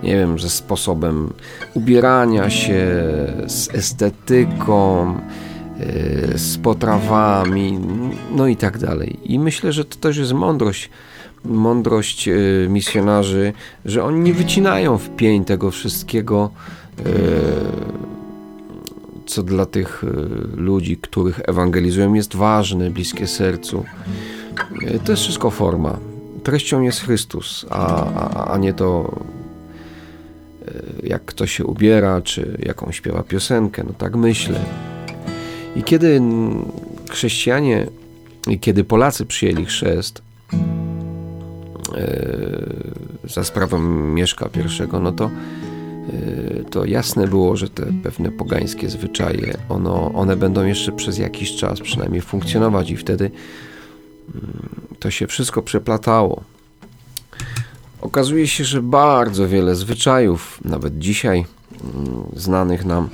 nie 0.04 0.16
wiem, 0.16 0.40
ze 0.40 0.50
sposobem 0.50 1.34
ubierania 1.74 2.50
się, 2.50 2.86
z 3.48 3.76
estetyką, 3.76 5.10
e, 5.10 5.51
z 6.36 6.58
potrawami, 6.58 7.80
no 8.36 8.48
i 8.48 8.56
tak 8.56 8.78
dalej. 8.78 9.20
I 9.24 9.40
myślę, 9.40 9.72
że 9.72 9.86
to 9.86 9.96
też 9.96 10.18
jest 10.18 10.34
mądrość, 10.34 10.90
mądrość 11.46 12.28
e, 12.28 12.34
misjonarzy, 12.70 13.54
że 13.86 14.04
oni 14.04 14.20
nie 14.20 14.34
wycinają 14.34 14.98
w 14.98 15.10
pień 15.10 15.46
tego 15.46 15.72
wszystkiego 15.72 16.52
co 19.26 19.44
dla 19.44 19.66
tych 19.66 20.04
ludzi, 20.58 20.98
których 20.98 21.42
ewangelizują, 21.50 22.14
jest 22.14 22.36
ważne, 22.36 22.90
bliskie 22.90 23.28
sercu. 23.28 23.86
To 25.06 25.12
jest 25.12 25.24
wszystko 25.24 25.50
forma. 25.50 25.98
Treścią 26.44 26.82
jest 26.82 27.00
Chrystus, 27.00 27.66
a, 27.70 28.06
a, 28.06 28.54
a 28.54 28.58
nie 28.58 28.74
to, 28.74 29.16
jak 31.04 31.26
kto 31.26 31.48
się 31.48 31.66
ubiera, 31.66 32.22
czy 32.22 32.58
jaką 32.66 32.92
śpiewa 32.92 33.24
piosenkę. 33.24 33.84
No 33.88 33.94
tak 33.98 34.16
myślę. 34.16 34.60
I 35.76 35.84
kiedy 35.84 36.22
chrześcijanie, 37.10 37.88
kiedy 38.62 38.84
Polacy 38.84 39.26
przyjęli 39.26 39.66
chrzest, 39.66 40.22
za 43.24 43.44
sprawą 43.44 43.80
Mieszka 44.14 44.50
I, 44.56 45.00
no 45.02 45.12
to 45.12 45.30
Y, 46.10 46.66
to 46.70 46.86
jasne 46.86 47.28
było, 47.28 47.56
że 47.58 47.70
te 47.70 47.86
pewne 48.04 48.32
pogańskie 48.32 48.90
zwyczaje, 48.90 49.58
ono, 49.70 50.12
one 50.14 50.36
będą 50.36 50.66
jeszcze 50.66 50.92
przez 50.92 51.18
jakiś 51.18 51.56
czas 51.56 51.80
przynajmniej 51.80 52.22
funkcjonować 52.22 52.92
i 52.92 52.98
wtedy 52.98 53.32
mm, 54.36 54.70
to 55.00 55.12
się 55.12 55.28
wszystko 55.28 55.62
przeplatało. 55.62 56.44
Okazuje 58.02 58.48
się, 58.48 58.64
że 58.64 58.82
bardzo 58.82 59.48
wiele 59.48 59.76
zwyczajów, 59.76 60.60
nawet 60.66 60.98
dzisiaj 61.00 61.46
mm, 61.84 62.24
znanych 62.36 62.86
nam, 62.86 63.10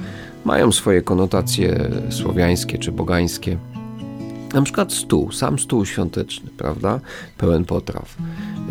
mają 0.48 0.72
swoje 0.72 1.02
konotacje 1.02 1.90
słowiańskie 2.10 2.78
czy 2.78 2.92
bogańskie. 2.92 3.58
Na 4.54 4.62
przykład 4.62 4.94
stół, 4.94 5.32
sam 5.32 5.60
stół 5.60 5.86
świąteczny, 5.86 6.50
prawda? 6.58 7.00
Pełen 7.38 7.66
potraw. 7.66 8.18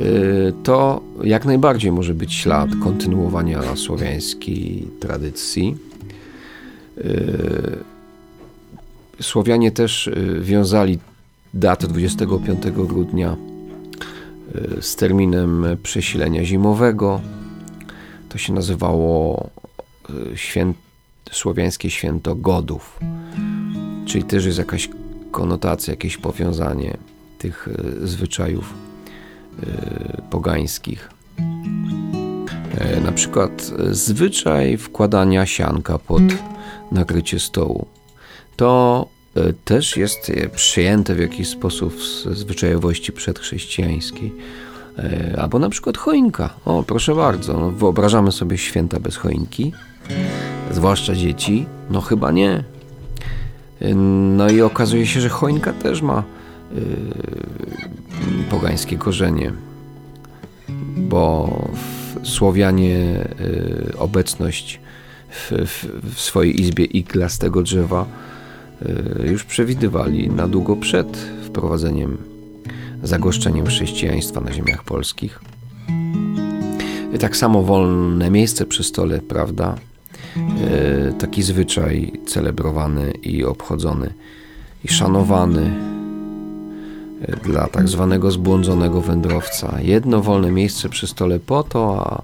Y, 0.00 0.52
to 0.62 1.00
jak 1.24 1.44
najbardziej 1.44 1.92
może 1.92 2.14
być 2.14 2.34
ślad 2.34 2.70
kontynuowania 2.82 3.76
słowiańskiej 3.76 4.88
tradycji. 5.00 5.76
Y, 6.98 7.96
Słowianie 9.20 9.70
też 9.70 10.06
y, 10.06 10.40
wiązali 10.42 10.98
datę 11.54 11.86
25 11.88 12.70
grudnia 12.70 13.36
z 14.80 14.96
terminem 14.96 15.66
przesilenia 15.82 16.44
zimowego. 16.44 17.20
To 18.28 18.38
się 18.38 18.52
nazywało 18.52 19.50
święt, 20.34 20.76
słowiańskie 21.32 21.90
święto 21.90 22.34
godów, 22.34 23.00
czyli 24.06 24.24
też 24.24 24.44
jest 24.44 24.58
jakaś 24.58 24.88
konotacja, 25.30 25.92
jakieś 25.92 26.16
powiązanie 26.16 26.96
tych 27.38 27.68
zwyczajów 28.02 28.74
Y, 29.62 30.22
pogańskich. 30.30 31.10
E, 32.78 33.00
na 33.00 33.12
przykład 33.12 33.72
zwyczaj 33.90 34.76
wkładania 34.76 35.46
sianka 35.46 35.98
pod 35.98 36.22
nakrycie 36.92 37.40
stołu. 37.40 37.86
To 38.56 39.06
e, 39.36 39.52
też 39.52 39.96
jest 39.96 40.32
przyjęte 40.54 41.14
w 41.14 41.18
jakiś 41.18 41.48
sposób 41.48 42.02
z 42.02 42.38
zwyczajowości 42.38 43.12
przedchrześcijańskiej. 43.12 44.32
E, 44.98 45.36
albo 45.40 45.58
na 45.58 45.68
przykład 45.68 45.96
choinka. 45.96 46.50
O, 46.64 46.82
proszę 46.82 47.14
bardzo, 47.14 47.52
no, 47.52 47.70
wyobrażamy 47.70 48.32
sobie 48.32 48.58
święta 48.58 49.00
bez 49.00 49.16
choinki, 49.16 49.72
zwłaszcza 50.70 51.14
dzieci. 51.14 51.66
No 51.90 52.00
chyba 52.00 52.32
nie. 52.32 52.64
No 54.36 54.50
i 54.50 54.60
okazuje 54.60 55.06
się, 55.06 55.20
że 55.20 55.28
choinka 55.28 55.72
też 55.72 56.02
ma 56.02 56.22
Y, 56.72 58.50
pogańskie 58.50 58.96
korzenie, 58.98 59.52
bo 60.96 61.50
Słowianie 62.22 63.28
y, 63.40 63.98
obecność 63.98 64.80
w, 65.30 65.52
w, 65.66 65.86
w 66.14 66.20
swojej 66.20 66.60
izbie 66.60 66.84
iglastego 66.84 67.62
drzewa 67.62 68.06
y, 69.22 69.28
już 69.30 69.44
przewidywali 69.44 70.30
na 70.30 70.48
długo 70.48 70.76
przed 70.76 71.16
wprowadzeniem, 71.44 72.16
zagoszczeniem 73.06 73.66
chrześcijaństwa 73.66 74.40
na 74.40 74.52
ziemiach 74.52 74.84
polskich. 74.84 75.40
Tak 77.20 77.36
samo 77.36 77.62
wolne 77.62 78.30
miejsce 78.30 78.66
przy 78.66 78.84
stole, 78.84 79.18
prawda? 79.18 79.74
Taki 81.18 81.42
zwyczaj 81.42 82.12
celebrowany 82.26 83.10
i 83.10 83.44
obchodzony 83.44 84.14
i 84.84 84.88
szanowany 84.88 85.70
dla 87.44 87.66
tak 87.68 87.88
zwanego 87.88 88.30
zbłądzonego 88.30 89.00
wędrowca. 89.00 89.80
Jedno 89.80 90.20
wolne 90.20 90.50
miejsce 90.50 90.88
przy 90.88 91.06
stole 91.06 91.40
po 91.40 91.62
to, 91.62 92.06
a, 92.06 92.22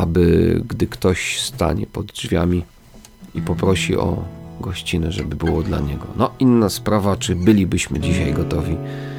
aby 0.00 0.62
gdy 0.68 0.86
ktoś 0.86 1.40
stanie 1.40 1.86
pod 1.86 2.06
drzwiami 2.06 2.64
i 3.34 3.42
poprosi 3.42 3.96
o 3.96 4.24
gościnę, 4.60 5.12
żeby 5.12 5.36
było 5.36 5.62
dla 5.62 5.80
niego. 5.80 6.06
No, 6.16 6.30
inna 6.38 6.68
sprawa, 6.68 7.16
czy 7.16 7.36
bylibyśmy 7.36 8.00
dzisiaj 8.00 8.32
gotowi 8.34 8.72
e, 8.72 9.15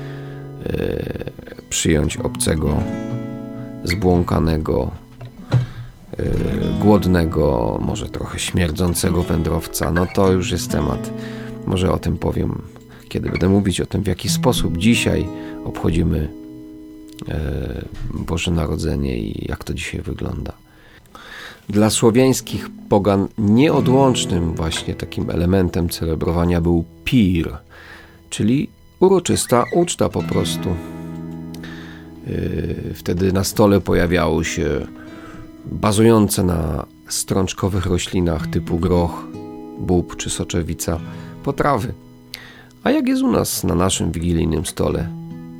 przyjąć 1.69 2.17
obcego, 2.17 2.77
zbłąkanego, 3.84 4.91
e, 6.17 6.23
głodnego, 6.80 7.77
może 7.82 8.10
trochę 8.10 8.39
śmierdzącego 8.39 9.23
wędrowca. 9.23 9.91
No 9.91 10.08
to 10.15 10.32
już 10.32 10.51
jest 10.51 10.71
temat. 10.71 11.12
Może 11.65 11.91
o 11.91 11.99
tym 11.99 12.17
powiem, 12.17 12.62
kiedy 13.10 13.30
będę 13.30 13.49
mówić 13.49 13.82
o 13.82 13.86
tym, 13.86 14.03
w 14.03 14.08
jaki 14.08 14.30
sposób 14.30 14.77
dzisiaj 14.77 15.27
obchodzimy 15.65 16.30
e, 17.30 17.86
Boże 18.13 18.51
Narodzenie 18.51 19.17
i 19.17 19.47
jak 19.49 19.63
to 19.63 19.73
dzisiaj 19.73 20.01
wygląda. 20.01 20.53
Dla 21.69 21.89
słowiańskich 21.89 22.69
pogan 22.89 23.27
nieodłącznym 23.38 24.53
właśnie 24.53 24.95
takim 24.95 25.30
elementem 25.30 25.89
celebrowania 25.89 26.62
był 26.62 26.86
pir, 27.03 27.58
czyli 28.30 28.69
uroczysta 28.99 29.65
uczta 29.73 30.10
po 30.10 30.23
prostu. 30.23 30.69
Yy, 32.27 32.93
wtedy 32.93 33.33
na 33.33 33.43
stole 33.43 33.81
pojawiały 33.81 34.45
się 34.45 34.88
bazujące 35.65 36.43
na 36.43 36.86
strączkowych 37.07 37.86
roślinach 37.86 38.47
typu 38.47 38.79
groch, 38.79 39.27
bób 39.79 40.15
czy 40.15 40.29
soczewica 40.29 40.99
potrawy. 41.43 41.93
A 42.83 42.91
jak 42.91 43.07
jest 43.07 43.23
u 43.23 43.31
nas 43.31 43.63
na 43.63 43.75
naszym 43.75 44.12
wigilijnym 44.12 44.65
stole? 44.65 45.10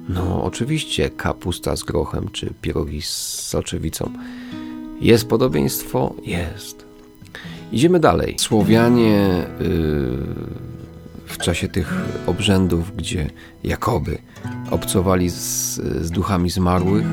No, 0.10 0.44
oczywiście 0.44 1.10
kapusta 1.10 1.76
z 1.76 1.84
grochem 1.84 2.30
czy 2.32 2.54
pierogi 2.62 3.02
z 3.02 3.10
soczewicą. 3.48 4.12
Jest 5.02 5.28
podobieństwo? 5.28 6.14
Jest. 6.24 6.86
Idziemy 7.72 8.00
dalej. 8.00 8.36
Słowianie 8.40 9.46
yy, 9.60 10.77
w 11.28 11.38
czasie 11.38 11.68
tych 11.68 11.94
obrzędów, 12.28 12.96
gdzie 12.96 13.30
Jakoby 13.64 14.18
obcowali 14.72 15.30
z, 15.30 15.76
z 16.02 16.12
duchami 16.12 16.50
zmarłych, 16.50 17.06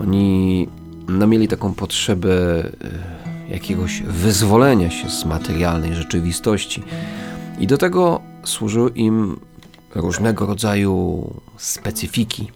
oni 0.00 0.68
no, 1.08 1.26
mieli 1.26 1.48
taką 1.48 1.74
potrzebę 1.74 2.28
yy, 2.28 3.50
jakiegoś 3.50 4.02
wyzwolenia 4.02 4.90
się 4.90 5.10
z 5.10 5.24
materialnej 5.24 5.94
rzeczywistości. 5.94 6.82
I 7.60 7.66
do 7.66 7.78
tego 7.78 8.20
służyły 8.44 8.90
im 8.90 9.40
różnego 9.94 10.46
rodzaju 10.46 11.26
specyfiki 11.56 12.50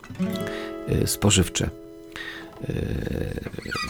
yy, 0.89 1.07
spożywcze 1.07 1.71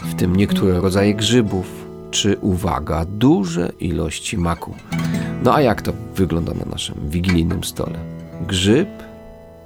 w 0.05 0.15
tym 0.15 0.35
niektóre 0.35 0.79
rodzaje 0.79 1.15
grzybów, 1.15 1.85
czy 2.15 2.37
uwaga, 2.41 3.05
duże 3.05 3.71
ilości 3.79 4.37
maku. 4.37 4.75
No 5.43 5.55
a 5.55 5.61
jak 5.61 5.81
to 5.81 5.93
wygląda 6.15 6.53
na 6.53 6.65
naszym 6.65 6.95
wigilijnym 7.09 7.63
stole? 7.63 7.99
Grzyb 8.47 8.89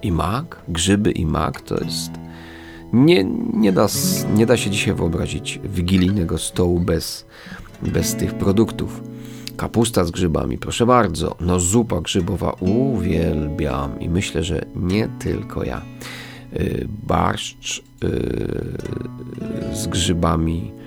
i 0.01 0.12
mak, 0.12 0.62
grzyby 0.67 1.12
i 1.12 1.25
mak 1.25 1.62
to 1.62 1.83
jest. 1.83 2.12
Nie, 2.93 3.23
nie, 3.53 3.71
da, 3.71 3.88
nie 4.35 4.45
da 4.45 4.57
się 4.57 4.69
dzisiaj 4.69 4.93
wyobrazić 4.93 5.59
wigilijnego 5.63 6.38
stołu 6.38 6.79
bez, 6.79 7.25
bez 7.81 8.15
tych 8.15 8.33
produktów. 8.33 9.03
Kapusta 9.57 10.05
z 10.05 10.12
grzybami, 10.12 10.57
proszę 10.57 10.85
bardzo. 10.85 11.35
No, 11.39 11.59
zupa 11.59 12.01
grzybowa 12.01 12.51
uwielbiam 12.59 13.99
i 13.99 14.09
myślę, 14.09 14.43
że 14.43 14.65
nie 14.75 15.07
tylko 15.19 15.63
ja. 15.63 15.81
Y, 16.53 16.88
barszcz 17.07 17.79
y, 17.79 17.83
z 19.73 19.88
grzybami, 19.88 20.79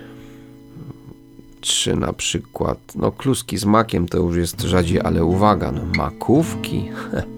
czy 1.62 1.96
na 1.96 2.12
przykład, 2.12 2.78
no 2.94 3.12
kluski 3.12 3.58
z 3.58 3.64
makiem 3.64 4.08
to 4.08 4.18
już 4.18 4.36
jest 4.36 4.60
rzadziej, 4.60 5.00
ale 5.00 5.24
uwaga, 5.24 5.72
no 5.72 5.82
makówki, 5.96 6.90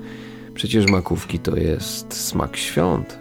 przecież 0.55 0.87
makówki 0.87 1.39
to 1.39 1.57
jest 1.57 2.15
smak 2.15 2.57
świąt. 2.57 3.19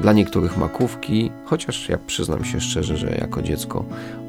Dla 0.00 0.12
niektórych 0.12 0.58
makówki, 0.58 1.30
chociaż 1.44 1.88
ja 1.88 1.98
przyznam 2.06 2.44
się 2.44 2.60
szczerze, 2.60 2.96
że 2.96 3.10
jako 3.20 3.42
dziecko 3.42 3.84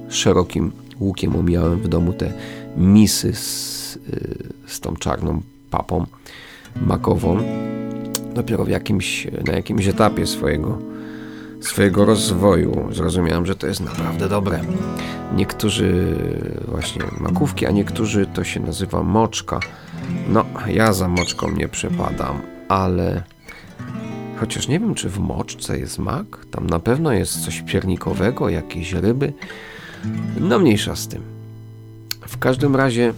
szerokim 0.09 0.71
łukiem 0.99 1.35
omijałem 1.35 1.79
w 1.79 1.87
domu 1.87 2.13
te 2.13 2.33
misy 2.77 3.33
z, 3.33 3.95
y, 3.95 4.53
z 4.67 4.79
tą 4.79 4.95
czarną 4.95 5.41
papą 5.71 6.05
makową, 6.81 7.39
dopiero 8.35 8.65
w 8.65 8.69
jakimś, 8.69 9.27
na 9.45 9.53
jakimś 9.53 9.87
etapie 9.87 10.27
swojego, 10.27 10.77
swojego 11.61 12.05
rozwoju 12.05 12.89
zrozumiałem, 12.91 13.45
że 13.45 13.55
to 13.55 13.67
jest 13.67 13.81
naprawdę 13.81 14.29
dobre. 14.29 14.61
Niektórzy 15.35 16.15
właśnie 16.67 17.01
makówki, 17.19 17.65
a 17.65 17.71
niektórzy 17.71 18.25
to 18.25 18.43
się 18.43 18.59
nazywa 18.59 19.03
moczka. 19.03 19.59
No, 20.27 20.45
ja 20.67 20.93
za 20.93 21.07
moczką 21.07 21.51
nie 21.51 21.67
przepadam, 21.67 22.41
ale 22.67 23.23
chociaż 24.39 24.67
nie 24.67 24.79
wiem, 24.79 24.95
czy 24.95 25.09
w 25.09 25.19
moczce 25.19 25.79
jest 25.79 25.99
mak. 25.99 26.45
Tam 26.51 26.67
na 26.67 26.79
pewno 26.79 27.11
jest 27.11 27.45
coś 27.45 27.61
piernikowego, 27.61 28.49
jakieś 28.49 28.93
ryby. 28.93 29.33
No, 30.39 30.59
mniejsza 30.59 30.95
z 30.95 31.07
tym. 31.07 31.21
W 32.27 32.37
każdym 32.37 32.75
razie 32.75 33.13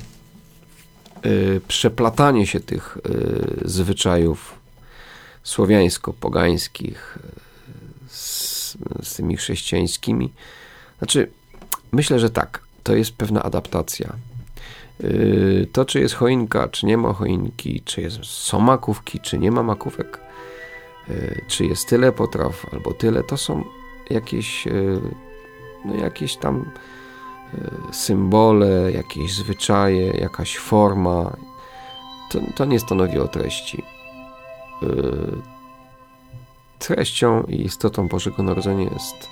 yy, 1.24 1.62
przeplatanie 1.68 2.48
się 2.48 2.60
tych 2.60 2.98
yy, 3.10 3.70
zwyczajów 3.70 4.60
słowiańsko-pogańskich 5.44 7.20
z, 9.04 9.16
tymi 9.16 9.38
chrześcijańskimi. 9.38 10.34
Znaczy, 10.98 11.32
myślę, 11.92 12.20
że 12.20 12.30
tak, 12.30 12.64
to 12.84 12.96
jest 12.96 13.12
pewna 13.12 13.44
adaptacja. 13.44 14.14
E, 15.04 15.08
to, 15.66 15.86
czy 15.86 16.00
jest 16.00 16.16
choinka, 16.16 16.68
czy 16.68 16.86
nie 16.86 16.98
ma 16.98 17.14
choinki, 17.14 17.82
czy 17.86 18.02
jest, 18.02 18.26
są 18.26 18.60
makówki, 18.60 19.20
czy 19.20 19.38
nie 19.38 19.52
ma 19.52 19.64
makówek, 19.64 20.20
e, 21.10 21.14
czy 21.48 21.66
jest 21.66 21.88
tyle 21.88 22.12
potraw, 22.12 22.66
albo 22.74 22.94
tyle, 22.94 23.24
to 23.24 23.38
są 23.38 23.64
jakieś, 24.10 24.68
no 25.86 25.96
jakieś 25.96 26.36
tam 26.36 26.72
symbole, 27.92 28.92
jakieś 28.92 29.34
zwyczaje, 29.34 30.12
jakaś 30.12 30.58
forma. 30.58 31.38
To, 32.32 32.40
to 32.56 32.66
nie 32.66 32.80
stanowi 32.80 33.20
o 33.20 33.28
treści. 33.28 33.84
Treścią 36.80 37.44
i 37.44 37.66
istotą 37.66 38.08
Bożego 38.08 38.44
Narodzenia 38.44 38.90
jest 38.94 39.30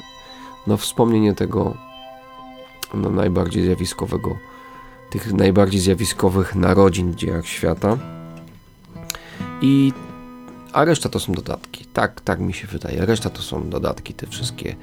no, 0.67 0.77
wspomnienie 0.77 1.33
tego 1.33 1.77
no, 2.93 3.09
najbardziej 3.09 3.63
zjawiskowego, 3.63 4.37
tych 5.09 5.33
najbardziej 5.33 5.81
zjawiskowych 5.81 6.55
narodzin 6.55 7.11
w 7.11 7.15
dziejach 7.15 7.47
świata. 7.47 7.97
I, 9.61 9.93
a 10.73 10.85
reszta 10.85 11.09
to 11.09 11.19
są 11.19 11.33
dodatki. 11.33 11.85
Tak, 11.85 12.21
tak 12.21 12.39
mi 12.39 12.53
się 12.53 12.67
wydaje. 12.67 13.05
Reszta 13.05 13.29
to 13.29 13.41
są 13.41 13.69
dodatki, 13.69 14.13
te 14.13 14.27
wszystkie 14.27 14.75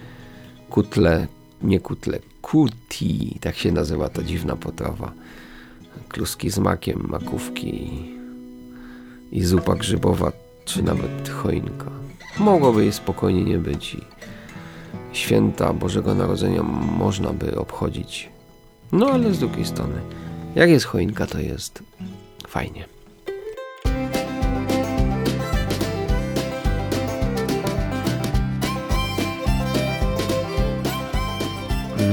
kutle, 0.70 1.27
nie 1.62 1.81
kutle, 1.81 2.18
kuti, 2.42 3.38
tak 3.40 3.57
się 3.57 3.72
nazywa 3.72 4.09
ta 4.09 4.22
dziwna 4.22 4.57
potrawa. 4.57 5.12
Kluski 6.09 6.50
z 6.50 6.59
makiem, 6.59 7.07
makówki 7.09 7.90
i 9.33 9.44
zupa 9.44 9.74
grzybowa 9.74 10.33
czy 10.64 10.83
nawet 10.83 11.29
choinka. 11.29 11.93
Mogłoby 12.38 12.82
jej 12.82 12.92
spokojnie 12.92 13.44
nie 13.44 13.58
być 13.58 13.94
i 13.94 14.00
święta 15.12 15.72
Bożego 15.72 16.14
Narodzenia 16.14 16.62
można 16.98 17.32
by 17.32 17.58
obchodzić. 17.58 18.28
No 18.92 19.06
ale 19.06 19.34
z 19.34 19.38
drugiej 19.38 19.66
strony, 19.66 20.00
jak 20.54 20.70
jest 20.70 20.86
choinka, 20.86 21.26
to 21.26 21.38
jest 21.38 21.82
fajnie. 22.48 22.84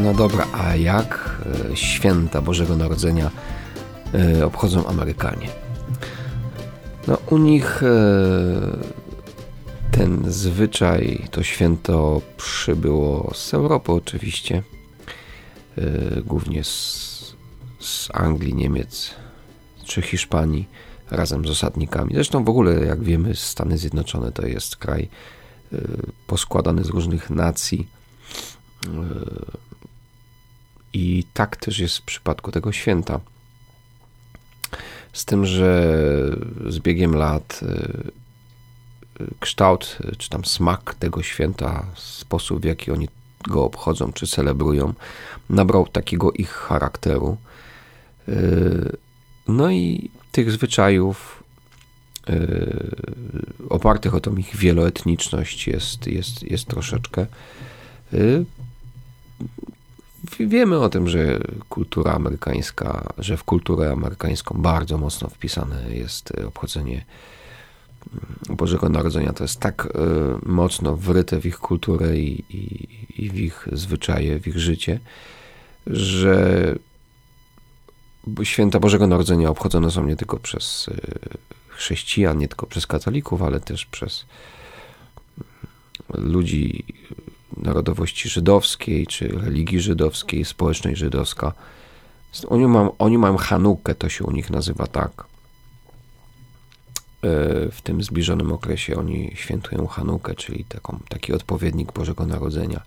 No 0.03 0.13
dobra, 0.13 0.47
a 0.53 0.75
jak 0.75 1.37
e, 1.71 1.75
święta 1.75 2.41
Bożego 2.41 2.77
Narodzenia 2.77 3.31
e, 4.13 4.45
obchodzą 4.45 4.87
Amerykanie? 4.87 5.47
No, 7.07 7.17
u 7.29 7.37
nich 7.37 7.83
e, 7.83 9.00
ten 9.91 10.31
zwyczaj, 10.31 11.27
to 11.31 11.43
święto 11.43 12.21
przybyło 12.37 13.31
z 13.33 13.53
Europy 13.53 13.91
oczywiście, 13.91 14.63
e, 15.77 16.21
głównie 16.21 16.63
z, 16.63 17.35
z 17.79 18.09
Anglii, 18.13 18.53
Niemiec 18.53 19.15
czy 19.85 20.01
Hiszpanii 20.01 20.67
razem 21.11 21.47
z 21.47 21.49
osadnikami. 21.49 22.13
Zresztą 22.13 22.43
w 22.43 22.49
ogóle, 22.49 22.85
jak 22.85 23.03
wiemy, 23.03 23.35
Stany 23.35 23.77
Zjednoczone 23.77 24.31
to 24.31 24.47
jest 24.47 24.75
kraj 24.75 25.09
e, 25.73 25.77
poskładany 26.27 26.83
z 26.83 26.89
różnych 26.89 27.29
nacji. 27.29 27.87
I 30.93 31.23
tak 31.33 31.55
też 31.55 31.79
jest 31.79 31.97
w 31.97 32.01
przypadku 32.01 32.51
tego 32.51 32.71
święta. 32.71 33.19
Z 35.13 35.25
tym, 35.25 35.45
że 35.45 35.97
z 36.67 36.79
biegiem 36.79 37.15
lat 37.15 37.59
kształt, 39.39 39.97
czy 40.17 40.29
tam 40.29 40.45
smak 40.45 40.95
tego 40.95 41.23
święta, 41.23 41.85
sposób 41.95 42.61
w 42.61 42.65
jaki 42.65 42.91
oni 42.91 43.07
go 43.49 43.63
obchodzą 43.63 44.13
czy 44.13 44.27
celebrują, 44.27 44.93
nabrał 45.49 45.87
takiego 45.87 46.31
ich 46.31 46.49
charakteru. 46.49 47.37
No 49.47 49.71
i 49.71 50.09
tych 50.31 50.51
zwyczajów 50.51 51.43
opartych 53.69 54.15
o 54.15 54.19
tą 54.19 54.35
ich 54.35 54.55
wieloetniczność 54.55 55.67
jest, 55.67 56.07
jest, 56.07 56.43
jest 56.43 56.65
troszeczkę. 56.65 57.25
Wiemy 60.39 60.79
o 60.79 60.89
tym, 60.89 61.07
że 61.07 61.39
kultura 61.69 62.13
amerykańska, 62.13 63.13
że 63.17 63.37
w 63.37 63.43
kulturę 63.43 63.91
amerykańską 63.91 64.61
bardzo 64.61 64.97
mocno 64.97 65.29
wpisane 65.29 65.83
jest 65.89 66.31
obchodzenie 66.47 67.05
Bożego 68.49 68.89
Narodzenia. 68.89 69.33
To 69.33 69.43
jest 69.43 69.59
tak 69.59 69.85
e, 69.85 69.89
mocno 70.45 70.95
wryte 70.95 71.39
w 71.39 71.45
ich 71.45 71.57
kulturę 71.57 72.17
i, 72.17 72.43
i, 72.49 72.87
i 73.25 73.29
w 73.29 73.39
ich 73.39 73.67
zwyczaje, 73.71 74.39
w 74.39 74.47
ich 74.47 74.59
życie, 74.59 74.99
że 75.87 76.75
święta 78.43 78.79
Bożego 78.79 79.07
Narodzenia 79.07 79.49
obchodzone 79.49 79.91
są 79.91 80.05
nie 80.05 80.15
tylko 80.15 80.37
przez 80.37 80.89
e, 80.89 80.95
chrześcijan, 81.67 82.37
nie 82.37 82.47
tylko 82.47 82.65
przez 82.67 82.87
katolików, 82.87 83.41
ale 83.41 83.59
też 83.59 83.85
przez 83.85 84.25
ludzi 86.13 86.83
narodowości 87.57 88.29
żydowskiej, 88.29 89.07
czy 89.07 89.27
religii 89.27 89.79
żydowskiej, 89.79 90.45
społecznej 90.45 90.95
żydowska. 90.95 91.53
Oni, 92.47 92.67
mają, 92.67 92.97
oni 92.97 93.17
mają 93.17 93.37
Hanukę, 93.37 93.95
to 93.95 94.09
się 94.09 94.23
u 94.23 94.31
nich 94.31 94.49
nazywa 94.49 94.87
tak. 94.87 95.30
E, 97.23 97.71
w 97.71 97.81
tym 97.83 98.03
zbliżonym 98.03 98.51
okresie 98.51 98.95
oni 98.95 99.31
świętują 99.35 99.87
Hanukę, 99.87 100.35
czyli 100.35 100.65
taką, 100.65 100.99
taki 101.09 101.33
odpowiednik 101.33 101.91
Bożego 101.91 102.25
Narodzenia. 102.25 102.81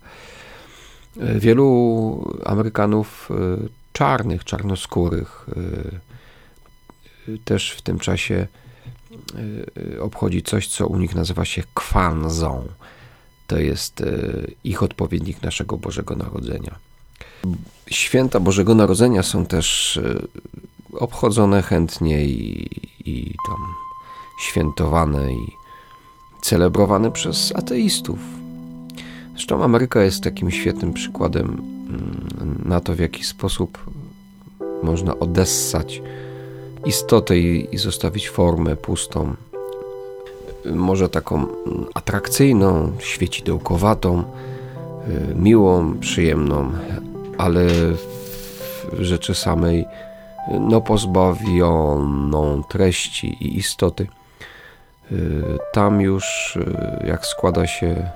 E, 1.19 1.39
wielu 1.39 2.39
Amerykanów 2.45 3.29
e, 3.31 3.35
czarnych, 3.93 4.43
czarnoskórych 4.43 5.45
też 7.45 7.71
w 7.71 7.81
tym 7.81 7.99
czasie 7.99 8.47
obchodzi 9.99 10.43
coś, 10.43 10.67
co 10.67 10.87
u 10.87 10.97
nich 10.97 11.15
nazywa 11.15 11.45
się 11.45 11.63
Kwanzą 11.73 12.67
to 13.47 13.59
jest 13.59 14.01
e, 14.01 14.07
ich 14.63 14.83
odpowiednik 14.83 15.41
naszego 15.41 15.77
Bożego 15.77 16.15
Narodzenia. 16.15 16.75
Święta 17.87 18.39
Bożego 18.39 18.75
Narodzenia 18.75 19.23
są 19.23 19.45
też 19.45 19.97
e, 19.97 20.19
obchodzone 20.93 21.61
chętnie 21.61 22.25
i, 22.25 22.69
i 23.05 23.35
tam 23.47 23.84
świętowane 24.39 25.33
i 25.33 25.51
celebrowane 26.41 27.11
przez 27.11 27.53
ateistów. 27.55 28.19
Zresztą 29.31 29.63
Ameryka 29.63 30.03
jest 30.03 30.23
takim 30.23 30.51
świetnym 30.51 30.93
przykładem 30.93 31.45
mm, 31.45 32.61
na 32.65 32.79
to, 32.79 32.95
w 32.95 32.99
jaki 32.99 33.23
sposób 33.23 33.77
można 34.83 35.19
odessać 35.19 36.01
istotę 36.85 37.37
i, 37.37 37.77
zostawić 37.77 38.29
formę 38.29 38.75
pustą 38.75 39.35
może 40.65 41.09
taką 41.09 41.47
atrakcyjną, 41.93 42.91
świecidełkowatą, 42.99 44.23
y, 45.31 45.35
miłą, 45.35 45.97
przyjemną, 45.99 46.71
ale 47.37 47.67
w 48.93 48.99
rzeczy 48.99 49.35
samej 49.35 49.85
no 50.59 50.81
pozbawioną 50.81 52.63
treści 52.63 53.27
i 53.27 53.57
istoty. 53.57 54.07
Y, 55.11 55.43
tam 55.73 56.01
już 56.01 56.55
y, 56.55 57.07
jak 57.07 57.25
składa 57.25 57.67
się 57.67 58.09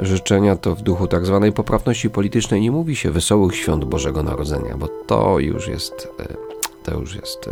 życzenia, 0.00 0.56
to 0.56 0.74
w 0.74 0.82
duchu 0.82 1.06
tak 1.06 1.26
zwanej 1.26 1.52
poprawności 1.52 2.10
politycznej 2.10 2.60
nie 2.60 2.70
mówi 2.70 2.96
się 2.96 3.10
wesołych 3.10 3.56
świąt 3.56 3.84
Bożego 3.84 4.22
Narodzenia, 4.22 4.76
bo 4.76 4.88
to 4.88 5.38
już 5.38 5.68
jest 5.68 6.08
to 6.84 7.00
już 7.00 7.14
jest 7.14 7.50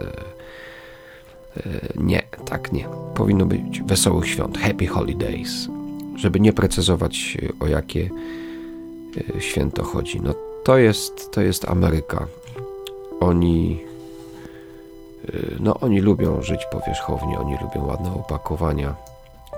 nie, 1.96 2.22
tak 2.44 2.72
nie. 2.72 2.88
Powinno 3.14 3.46
być 3.46 3.82
wesołych 3.82 4.28
świąt, 4.28 4.58
happy 4.58 4.86
holidays, 4.86 5.68
żeby 6.16 6.40
nie 6.40 6.52
precyzować 6.52 7.38
o 7.60 7.66
jakie 7.66 8.10
święto 9.38 9.84
chodzi. 9.84 10.20
No 10.20 10.34
to 10.64 10.78
jest, 10.78 11.30
to 11.30 11.40
jest 11.40 11.68
Ameryka. 11.68 12.26
Oni 13.20 13.87
no 15.60 15.80
oni 15.80 16.00
lubią 16.00 16.42
żyć 16.42 16.60
powierzchownie, 16.72 17.38
oni 17.38 17.56
lubią 17.62 17.86
ładne 17.86 18.12
opakowania, 18.12 18.94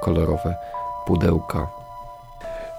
kolorowe 0.00 0.56
pudełka. 1.06 1.68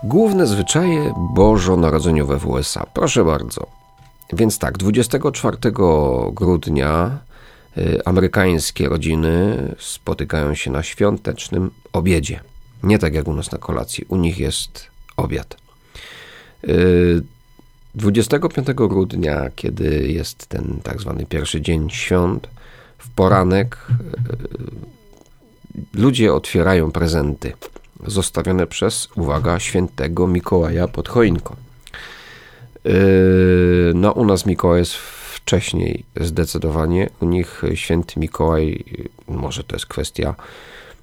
Główne 0.04 0.48
zwyczaje 0.48 1.14
bożonarodzeniowe 1.18 2.38
w 2.38 2.48
USA. 2.48 2.86
Proszę 2.94 3.26
bardzo. 3.26 3.68
Więc 4.34 4.60
tak, 4.60 4.78
24 4.78 5.58
grudnia 6.32 7.20
Y, 7.78 8.06
amerykańskie 8.06 8.90
rodziny 8.90 9.58
spotykają 9.80 10.56
się 10.56 10.72
na 10.72 10.84
świątecznym 10.84 11.72
obiedzie. 11.94 12.40
Nie 12.84 13.00
tak 13.00 13.14
jak 13.14 13.28
u 13.28 13.34
nas 13.34 13.52
na 13.52 13.58
kolacji, 13.58 14.06
u 14.08 14.16
nich 14.16 14.40
jest 14.40 14.88
obiad. 15.18 15.58
25 17.96 18.70
y, 18.70 18.74
grudnia, 18.74 19.50
kiedy 19.56 20.08
jest 20.08 20.48
ten 20.48 20.80
tak 20.84 21.02
zwany 21.02 21.26
pierwszy 21.26 21.62
dzień 21.62 21.90
świąt, 21.90 22.48
w 23.02 23.10
poranek 23.10 23.78
y, 25.76 26.00
ludzie 26.02 26.34
otwierają 26.34 26.92
prezenty 26.92 27.54
zostawione 28.08 28.68
przez, 28.68 29.08
uwaga, 29.16 29.60
świętego 29.60 30.28
Mikołaja 30.28 30.88
pod 30.88 31.10
choinką. 31.10 31.56
No, 33.94 34.12
u 34.12 34.26
nas 34.26 34.46
Mikołaj 34.46 34.80
jest 34.80 34.96
wcześniej 35.34 36.04
zdecydowanie. 36.22 37.10
U 37.20 37.26
nich 37.26 37.62
święty 37.74 38.20
Mikołaj, 38.20 38.86
może 39.28 39.64
to 39.64 39.76
jest 39.76 39.86
kwestia 39.86 40.36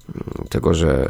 mm, 0.09 0.47
tego, 0.49 0.73
że 0.73 1.09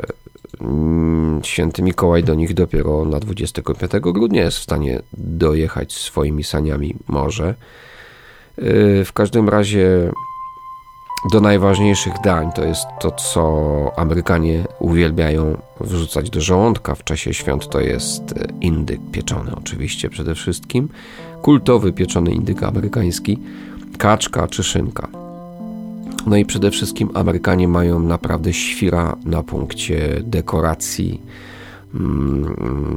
mm, 0.61 1.41
święty 1.43 1.81
Mikołaj 1.81 2.23
do 2.23 2.35
nich 2.35 2.53
dopiero 2.53 3.05
na 3.05 3.19
25 3.19 3.91
grudnia 4.01 4.43
jest 4.43 4.57
w 4.57 4.63
stanie 4.63 5.01
dojechać 5.13 5.93
swoimi 5.93 6.43
saniami 6.43 6.95
może. 7.07 7.55
Y, 8.59 9.05
w 9.05 9.13
każdym 9.13 9.49
razie 9.49 10.11
do 11.25 11.41
najważniejszych 11.41 12.13
dań 12.23 12.51
to 12.51 12.65
jest 12.65 12.85
to, 12.99 13.11
co 13.11 13.91
Amerykanie 13.97 14.63
uwielbiają 14.79 15.57
wrzucać 15.79 16.29
do 16.29 16.41
żołądka 16.41 16.95
w 16.95 17.03
czasie 17.03 17.33
świąt. 17.33 17.69
To 17.69 17.79
jest 17.79 18.33
indyk 18.61 18.99
pieczony, 19.11 19.51
oczywiście 19.55 20.09
przede 20.09 20.35
wszystkim 20.35 20.89
kultowy 21.41 21.93
pieczony 21.93 22.31
indyk 22.31 22.63
amerykański, 22.63 23.39
kaczka 23.97 24.47
czy 24.47 24.63
szynka. 24.63 25.07
No 26.25 26.37
i 26.37 26.45
przede 26.45 26.71
wszystkim 26.71 27.09
Amerykanie 27.13 27.67
mają 27.67 27.99
naprawdę 27.99 28.53
świra 28.53 29.15
na 29.25 29.43
punkcie 29.43 30.21
dekoracji, 30.23 31.21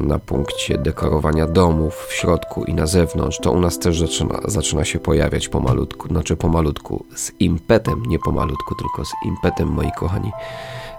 na 0.00 0.18
punkcie 0.18 0.78
dekorowania 0.78 1.46
domów 1.46 2.06
w 2.08 2.12
środku 2.12 2.64
i 2.64 2.74
na 2.74 2.86
zewnątrz. 2.86 3.38
To 3.38 3.52
u 3.52 3.60
nas 3.60 3.78
też 3.78 3.98
zaczyna, 3.98 4.40
zaczyna 4.44 4.84
się 4.84 4.98
pojawiać 4.98 5.48
pomalutku, 5.48 6.08
znaczy 6.08 6.36
pomalutku, 6.36 7.04
z 7.16 7.32
impetem, 7.40 8.02
nie 8.06 8.18
pomalutku, 8.18 8.74
tylko 8.74 9.04
z 9.04 9.12
impetem, 9.24 9.68
moi 9.68 9.90
kochani. 9.96 10.30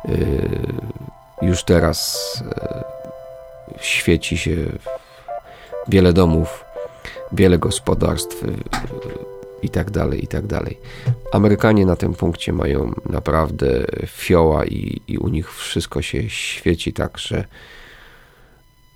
Yy, 0.08 0.18
już 1.42 1.64
teraz 1.64 2.44
yy, 3.68 3.74
świeci 3.82 4.38
się 4.38 4.56
wiele 5.88 6.14
domów 6.14 6.64
wiele 7.34 7.58
gospodarstw 7.58 8.44
y, 8.44 8.54
i 9.62 9.70
tak 9.70 9.92
dalej, 9.92 10.24
i 10.24 10.28
tak 10.28 10.48
dalej. 10.48 10.80
Amerykanie 11.32 11.86
na 11.86 11.96
tym 11.96 12.14
punkcie 12.14 12.54
mają 12.54 12.94
naprawdę 13.10 13.68
fioła 14.08 14.66
i, 14.66 15.02
i 15.08 15.18
u 15.18 15.28
nich 15.28 15.54
wszystko 15.54 16.02
się 16.02 16.30
świeci 16.30 16.94
tak, 16.94 17.18
że, 17.18 17.46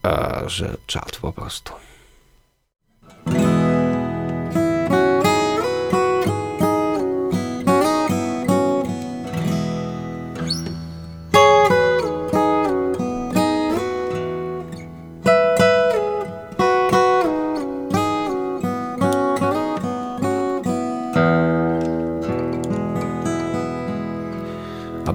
a, 0.07 0.49
że 0.49 0.77
czad 0.87 1.17
po 1.21 1.33
prostu. 1.33 1.73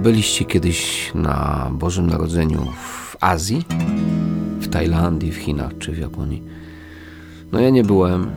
byliście 0.02 0.44
kiedyś 0.44 1.10
na 1.14 1.68
Bożym 1.72 2.06
Narodzeniu 2.06 2.64
w 2.64 3.16
Azji, 3.20 3.64
Tajlandii, 4.72 5.32
w 5.32 5.36
Chinach 5.36 5.78
czy 5.78 5.92
w 5.92 5.98
Japonii? 5.98 6.42
No 7.52 7.60
ja 7.60 7.70
nie 7.70 7.84
byłem, 7.84 8.30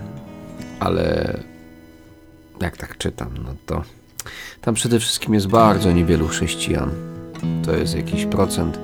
ale 0.79 1.37
jak 2.61 2.77
tak 2.77 2.97
czytam, 2.97 3.29
no 3.43 3.55
to 3.65 3.81
tam 4.61 4.73
przede 4.73 4.99
wszystkim 4.99 5.33
jest 5.33 5.47
bardzo 5.47 5.91
niewielu 5.91 6.27
chrześcijan. 6.27 6.89
to 7.65 7.75
jest 7.75 7.95
jakiś 7.95 8.25
procent 8.25 8.79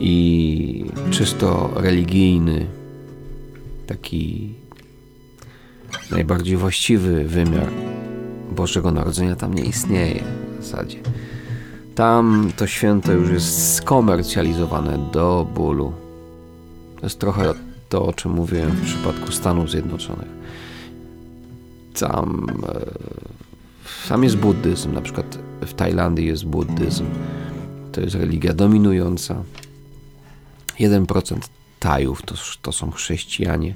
i 0.00 0.84
czysto 1.10 1.70
religijny, 1.76 2.66
taki 3.86 4.54
najbardziej 6.10 6.56
właściwy 6.56 7.24
wymiar 7.24 7.68
Bożego 8.56 8.92
Narodzenia 8.92 9.36
tam 9.36 9.54
nie 9.54 9.64
istnieje 9.64 10.22
w 10.60 10.64
zasadzie. 10.64 10.98
Tam 11.94 12.52
to 12.56 12.66
święto 12.66 13.12
już 13.12 13.30
jest 13.30 13.74
skomercjalizowane 13.74 14.98
do 15.12 15.46
bólu. 15.54 16.01
To 17.02 17.06
jest 17.06 17.18
trochę 17.18 17.54
to, 17.88 18.06
o 18.06 18.12
czym 18.12 18.32
mówiłem 18.32 18.70
w 18.70 18.84
przypadku 18.84 19.32
Stanów 19.32 19.70
Zjednoczonych. 19.70 20.28
Tam, 21.98 22.46
e, 22.68 24.08
tam 24.08 24.24
jest 24.24 24.36
buddyzm, 24.36 24.92
na 24.94 25.00
przykład 25.00 25.38
w 25.60 25.74
Tajlandii 25.74 26.26
jest 26.26 26.44
buddyzm. 26.44 27.04
To 27.92 28.00
jest 28.00 28.14
religia 28.14 28.52
dominująca. 28.54 29.42
1% 30.80 31.48
Tajów 31.78 32.22
to, 32.22 32.34
to 32.62 32.72
są 32.72 32.90
chrześcijanie. 32.90 33.74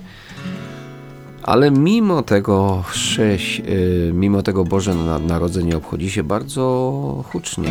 Ale 1.43 1.71
mimo 1.71 2.23
tego 2.23 2.85
sześć, 2.93 3.61
y, 3.61 4.11
mimo 4.15 4.43
tego 4.43 4.65
Boże 4.65 4.95
Narodzenie 5.27 5.77
obchodzi 5.77 6.11
się 6.11 6.23
bardzo 6.23 7.25
hucznie. 7.33 7.69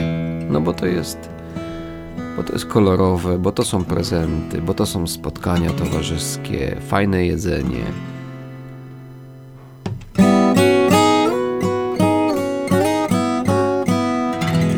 No 0.49 0.61
bo 0.61 0.73
to 0.73 0.85
jest 0.85 1.34
bo 2.35 2.43
to 2.43 2.53
jest 2.53 2.65
kolorowe, 2.65 3.37
bo 3.37 3.51
to 3.51 3.63
są 3.63 3.85
prezenty, 3.85 4.61
bo 4.61 4.73
to 4.73 4.85
są 4.85 5.07
spotkania 5.07 5.69
towarzyskie, 5.69 6.77
fajne 6.87 7.25
jedzenie. 7.25 7.83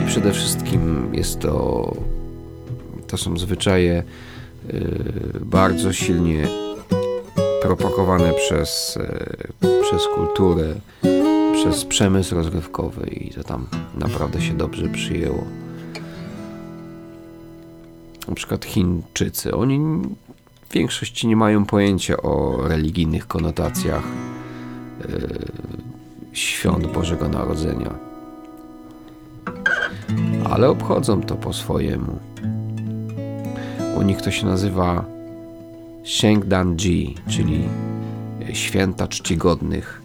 I 0.03 0.07
przede 0.07 0.33
wszystkim 0.33 1.09
jest 1.13 1.39
to 1.39 1.93
to 3.07 3.17
są 3.17 3.37
zwyczaje 3.37 4.03
y, 4.69 5.39
bardzo 5.41 5.93
silnie 5.93 6.47
propagowane 7.61 8.33
przez, 8.33 8.97
e, 8.97 9.81
przez 9.81 10.01
kulturę, 10.15 10.75
przez 11.53 11.85
przemysł 11.85 12.35
rozrywkowy 12.35 13.07
i 13.07 13.29
to 13.29 13.43
tam 13.43 13.67
naprawdę 13.97 14.41
się 14.41 14.53
dobrze 14.53 14.89
przyjęło. 14.89 15.66
Na 18.27 18.35
przykład 18.35 18.65
Chińczycy, 18.65 19.55
oni 19.55 19.79
w 20.69 20.73
większości 20.73 21.27
nie 21.27 21.35
mają 21.35 21.65
pojęcia 21.65 22.17
o 22.17 22.67
religijnych 22.67 23.27
konotacjach 23.27 24.03
yy, 24.99 25.47
świąt 26.33 26.87
Bożego 26.87 27.29
Narodzenia. 27.29 27.93
Ale 30.49 30.69
obchodzą 30.69 31.21
to 31.21 31.35
po 31.35 31.53
swojemu. 31.53 32.19
U 33.97 34.01
nich 34.01 34.21
to 34.21 34.31
się 34.31 34.45
nazywa 34.45 35.05
Shengdanji, 36.05 37.15
czyli 37.29 37.63
święta 38.53 39.07
czcigodnych 39.07 40.01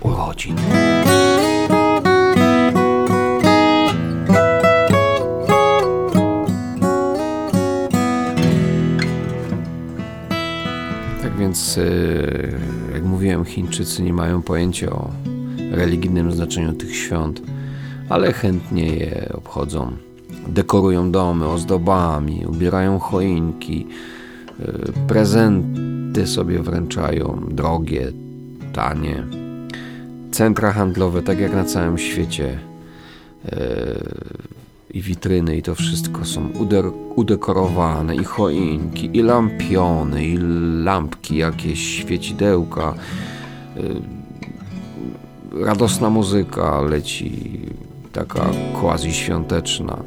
urodzin. 0.00 0.56
Więc, 11.52 11.78
e, 11.78 11.82
jak 12.92 13.02
mówiłem, 13.02 13.44
Chińczycy 13.44 14.02
nie 14.02 14.12
mają 14.12 14.42
pojęcia 14.42 14.90
o 14.90 15.10
religijnym 15.70 16.32
znaczeniu 16.32 16.72
tych 16.72 16.96
świąt, 16.96 17.42
ale 18.08 18.32
chętnie 18.32 18.86
je 18.86 19.28
obchodzą. 19.34 19.92
Dekorują 20.48 21.10
domy 21.10 21.48
ozdobami, 21.48 22.46
ubierają 22.46 22.98
choinki, 22.98 23.86
Y, 24.60 24.92
prezenty 25.08 26.26
sobie 26.26 26.58
wręczają, 26.58 27.46
drogie, 27.50 28.12
tanie. 28.72 29.24
Centra 30.30 30.72
handlowe, 30.72 31.22
tak 31.22 31.40
jak 31.40 31.52
na 31.52 31.64
całym 31.64 31.98
świecie, 31.98 32.58
y, 33.44 33.52
i 34.92 35.02
witryny, 35.02 35.56
i 35.56 35.62
to 35.62 35.74
wszystko 35.74 36.24
są 36.24 36.48
udekorowane, 37.16 38.16
i 38.16 38.24
choinki, 38.24 39.10
i 39.16 39.22
lampiony, 39.22 40.26
i 40.26 40.38
lampki, 40.84 41.36
jakieś 41.36 41.98
świecidełka. 41.98 42.94
Y, 43.76 45.64
radosna 45.64 46.10
muzyka 46.10 46.80
leci, 46.80 47.60
taka 48.12 48.50
quasi 48.80 49.12
świąteczna 49.12 50.02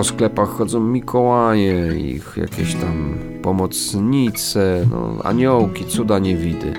po 0.00 0.04
sklepach 0.04 0.48
chodzą 0.48 0.80
Mikołaje, 0.80 2.00
ich 2.00 2.36
jakieś 2.36 2.74
tam 2.74 3.18
pomocnice, 3.42 4.86
no, 4.90 5.16
aniołki, 5.24 5.84
cuda 5.84 6.18
niewidy. 6.18 6.72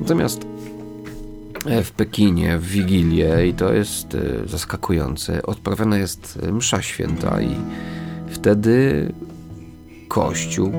Natomiast 0.00 0.46
w 1.84 1.90
Pekinie, 1.90 2.58
w 2.58 2.66
Wigilię, 2.66 3.48
i 3.48 3.54
to 3.54 3.72
jest 3.72 4.14
e, 4.14 4.48
zaskakujące, 4.48 5.42
odprawiana 5.42 5.98
jest 5.98 6.38
msza 6.52 6.82
święta 6.82 7.42
i 7.42 7.56
wtedy 8.28 9.12
kościół 10.08 10.72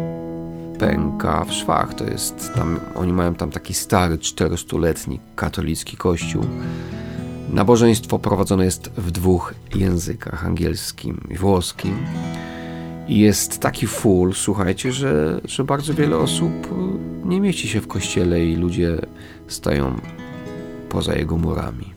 pęka 0.79 1.45
w 1.45 1.53
szwach. 1.53 1.93
To 1.93 2.05
jest 2.05 2.53
tam, 2.55 2.79
oni 2.95 3.13
mają 3.13 3.35
tam 3.35 3.51
taki 3.51 3.73
stary, 3.73 4.17
400-letni 4.17 5.19
katolicki 5.35 5.97
kościół, 5.97 6.45
Nabożeństwo 7.51 8.19
prowadzone 8.19 8.65
jest 8.65 8.91
w 8.97 9.11
dwóch 9.11 9.53
językach, 9.75 10.45
angielskim 10.45 11.21
i 11.29 11.37
włoskim. 11.37 11.97
I 13.07 13.19
jest 13.19 13.59
taki 13.59 13.87
full, 13.87 14.33
słuchajcie, 14.33 14.91
że, 14.91 15.41
że 15.45 15.63
bardzo 15.63 15.93
wiele 15.93 16.17
osób 16.17 16.51
nie 17.25 17.41
mieści 17.41 17.67
się 17.67 17.81
w 17.81 17.87
kościele 17.87 18.45
i 18.45 18.55
ludzie 18.55 18.97
stoją 19.47 19.95
poza 20.91 21.15
jego 21.15 21.37
murami. 21.37 21.90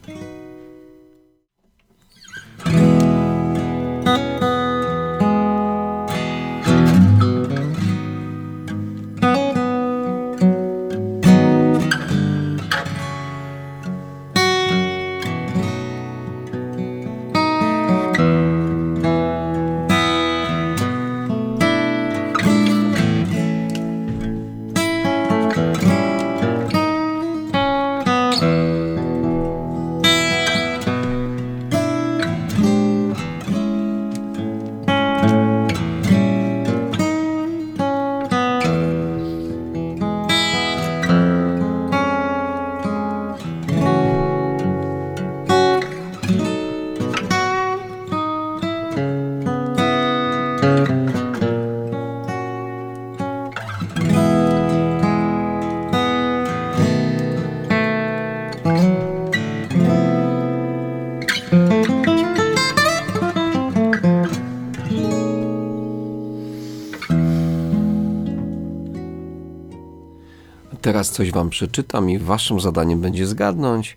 Teraz 71.04 71.16
coś 71.16 71.32
Wam 71.32 71.50
przeczytam 71.50 72.10
i 72.10 72.18
Waszym 72.18 72.60
zadaniem 72.60 73.00
będzie 73.00 73.26
zgadnąć, 73.26 73.96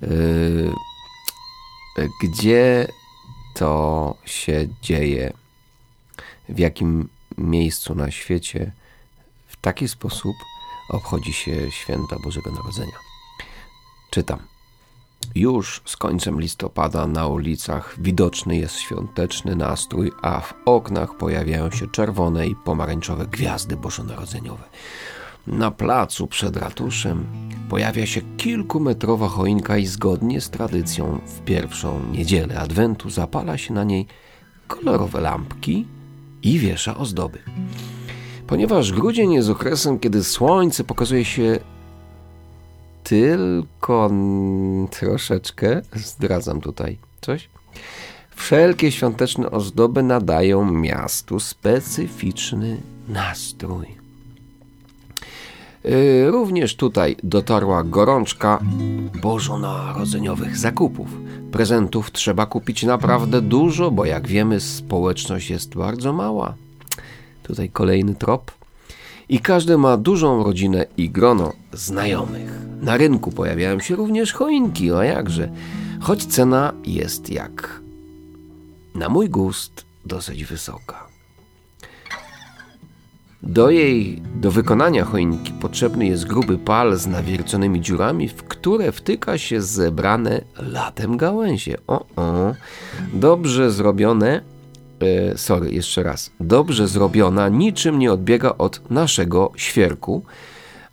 yy, 0.00 0.72
gdzie 2.22 2.88
to 3.54 4.14
się 4.24 4.68
dzieje, 4.82 5.32
w 6.48 6.58
jakim 6.58 7.08
miejscu 7.38 7.94
na 7.94 8.10
świecie 8.10 8.72
w 9.46 9.56
taki 9.56 9.88
sposób 9.88 10.36
obchodzi 10.90 11.32
się 11.32 11.70
święta 11.70 12.16
Bożego 12.24 12.52
Narodzenia. 12.52 12.98
Czytam. 14.10 14.38
Już 15.34 15.82
z 15.84 15.96
końcem 15.96 16.40
listopada 16.40 17.06
na 17.06 17.26
ulicach 17.26 17.94
widoczny 17.98 18.56
jest 18.56 18.78
świąteczny 18.78 19.56
nastrój, 19.56 20.12
a 20.22 20.40
w 20.40 20.54
oknach 20.64 21.16
pojawiają 21.16 21.70
się 21.70 21.88
czerwone 21.88 22.46
i 22.46 22.56
pomarańczowe 22.56 23.26
gwiazdy 23.26 23.76
bożonarodzeniowe. 23.76 24.64
Na 25.46 25.70
placu 25.70 26.26
przed 26.26 26.56
ratuszem 26.56 27.26
pojawia 27.68 28.06
się 28.06 28.20
kilkumetrowa 28.36 29.28
choinka 29.28 29.76
i 29.76 29.86
zgodnie 29.86 30.40
z 30.40 30.50
tradycją 30.50 31.20
w 31.26 31.40
pierwszą 31.40 32.00
niedzielę 32.12 32.60
Adwentu 32.60 33.10
zapala 33.10 33.58
się 33.58 33.74
na 33.74 33.84
niej 33.84 34.06
kolorowe 34.68 35.20
lampki 35.20 35.86
i 36.42 36.58
wiesza 36.58 36.96
ozdoby. 36.96 37.38
Ponieważ 38.46 38.92
grudzień 38.92 39.32
jest 39.32 39.48
okresem, 39.48 39.98
kiedy 39.98 40.24
słońce 40.24 40.84
pokazuje 40.84 41.24
się 41.24 41.58
tylko 43.04 44.10
troszeczkę, 44.90 45.82
zdradzam 45.94 46.60
tutaj 46.60 46.98
coś, 47.20 47.48
wszelkie 48.36 48.92
świąteczne 48.92 49.50
ozdoby 49.50 50.02
nadają 50.02 50.72
miastu 50.72 51.40
specyficzny 51.40 52.80
nastrój. 53.08 54.03
Yy, 55.84 56.30
również 56.30 56.76
tutaj 56.76 57.16
dotarła 57.22 57.84
gorączka 57.84 58.58
bożonarodzeniowych 59.22 60.56
zakupów. 60.56 61.08
Prezentów 61.52 62.12
trzeba 62.12 62.46
kupić 62.46 62.82
naprawdę 62.82 63.42
dużo, 63.42 63.90
bo 63.90 64.04
jak 64.04 64.28
wiemy, 64.28 64.60
społeczność 64.60 65.50
jest 65.50 65.74
bardzo 65.74 66.12
mała. 66.12 66.54
Tutaj 67.42 67.68
kolejny 67.68 68.14
trop. 68.14 68.52
I 69.28 69.40
każdy 69.40 69.78
ma 69.78 69.96
dużą 69.96 70.44
rodzinę 70.44 70.86
i 70.96 71.10
grono 71.10 71.52
znajomych. 71.72 72.50
Na 72.80 72.96
rynku 72.96 73.30
pojawiają 73.30 73.80
się 73.80 73.96
również 73.96 74.32
choinki, 74.32 74.92
o 74.92 75.02
jakże. 75.02 75.48
Choć 76.00 76.26
cena 76.26 76.72
jest 76.84 77.30
jak 77.30 77.80
na 78.94 79.08
mój 79.08 79.28
gust 79.28 79.84
dosyć 80.04 80.44
wysoka. 80.44 81.13
Do 83.46 83.70
jej, 83.70 84.22
do 84.34 84.50
wykonania 84.50 85.04
choinki 85.04 85.52
potrzebny 85.52 86.06
jest 86.06 86.26
gruby 86.26 86.58
pal 86.58 86.96
z 86.96 87.06
nawierconymi 87.06 87.80
dziurami, 87.80 88.28
w 88.28 88.42
które 88.42 88.92
wtyka 88.92 89.38
się 89.38 89.62
zebrane 89.62 90.40
latem 90.56 91.16
gałęzie. 91.16 91.76
O, 91.86 92.04
o, 92.16 92.54
dobrze 93.12 93.70
zrobione, 93.70 94.40
e, 95.00 95.38
sorry, 95.38 95.70
jeszcze 95.70 96.02
raz, 96.02 96.30
dobrze 96.40 96.88
zrobiona, 96.88 97.48
niczym 97.48 97.98
nie 97.98 98.12
odbiega 98.12 98.54
od 98.58 98.90
naszego 98.90 99.52
świerku, 99.56 100.22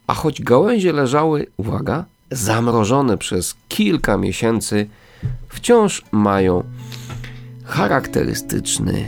a 0.07 0.13
choć 0.13 0.41
gałęzie 0.41 0.93
leżały, 0.93 1.47
uwaga, 1.57 2.05
zamrożone 2.31 3.17
przez 3.17 3.55
kilka 3.69 4.17
miesięcy, 4.17 4.87
wciąż 5.49 6.03
mają 6.11 6.63
charakterystyczny 7.65 9.05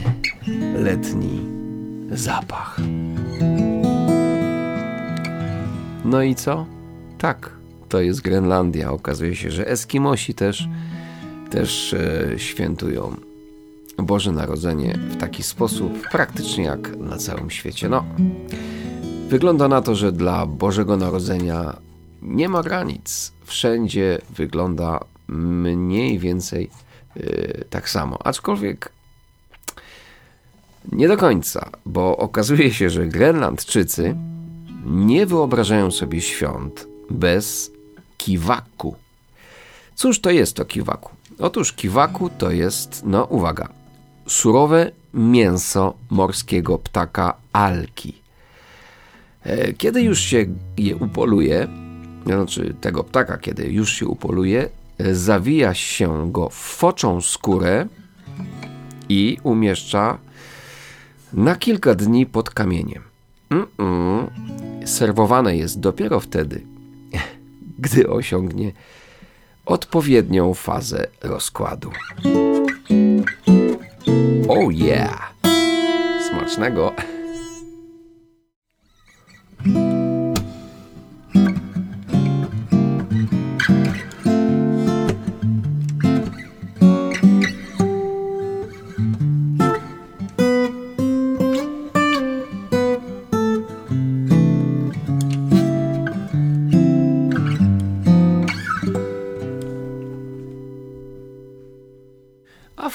letni 0.76 1.40
zapach. 2.12 2.80
No 6.14 6.22
i 6.22 6.36
co? 6.36 6.66
Tak, 7.18 7.50
to 7.90 8.02
jest 8.02 8.22
Grenlandia. 8.22 8.92
Okazuje 8.92 9.36
się, 9.36 9.52
że 9.52 9.68
Eskimosi 9.68 10.34
też, 10.34 10.68
też 11.50 11.94
e, 11.94 12.40
świętują 12.40 13.16
Boże 13.98 14.32
Narodzenie 14.32 15.00
w 15.10 15.18
taki 15.18 15.44
sposób, 15.44 16.10
praktycznie 16.12 16.64
jak 16.64 16.98
na 16.98 17.18
całym 17.18 17.50
świecie. 17.50 17.90
No, 17.90 18.06
wygląda 19.30 19.68
na 19.68 19.82
to, 19.82 19.96
że 19.96 20.12
dla 20.12 20.46
Bożego 20.46 20.98
Narodzenia 20.98 21.78
nie 22.22 22.50
ma 22.50 22.64
granic. 22.64 23.32
Wszędzie 23.46 24.22
wygląda 24.30 25.00
mniej 25.28 26.20
więcej 26.20 26.70
e, 27.18 27.22
tak 27.70 27.90
samo. 27.90 28.20
Aczkolwiek 28.24 28.92
nie 30.92 31.08
do 31.08 31.18
końca, 31.18 31.70
bo 31.86 32.18
okazuje 32.18 32.74
się, 32.74 32.90
że 32.90 33.08
Grenlandczycy 33.08 34.16
nie 34.86 35.26
wyobrażają 35.26 35.92
sobie 35.92 36.22
świąt 36.22 36.88
bez 37.10 37.72
kiwaku. 38.18 38.96
Cóż 39.96 40.20
to 40.20 40.32
jest 40.32 40.56
to 40.56 40.66
kiwaku? 40.66 41.12
Otóż 41.40 41.74
kiwaku 41.74 42.30
to 42.38 42.52
jest, 42.52 43.02
no 43.06 43.24
uwaga, 43.24 43.70
surowe 44.28 44.92
mięso 45.14 45.94
morskiego 46.10 46.78
ptaka 46.78 47.34
alki. 47.54 48.14
E, 49.44 49.74
kiedy 49.74 50.02
już 50.02 50.20
się 50.20 50.46
je 50.78 50.96
upoluje, 50.96 51.68
znaczy 52.26 52.76
tego 52.82 53.04
ptaka, 53.04 53.38
kiedy 53.38 53.64
już 53.64 53.94
się 53.94 54.08
upoluje, 54.08 54.70
e, 54.98 55.16
zawija 55.16 55.74
się 55.74 56.32
go 56.32 56.50
w 56.50 56.54
foczą 56.54 57.22
skórę 57.22 57.88
i 59.10 59.38
umieszcza 59.44 60.18
na 61.34 61.56
kilka 61.56 61.96
dni 61.96 62.26
pod 62.26 62.50
kamieniem. 62.50 63.13
Mm 63.54 63.68
-mm. 63.78 64.28
Serwowane 64.88 65.58
jest 65.58 65.80
dopiero 65.80 66.20
wtedy, 66.20 66.62
gdy 67.80 68.10
osiągnie 68.10 68.72
odpowiednią 69.66 70.54
fazę 70.54 71.08
rozkładu. 71.22 71.92
Oh 74.48 74.72
yeah! 74.72 75.34
Smacznego! 76.30 76.94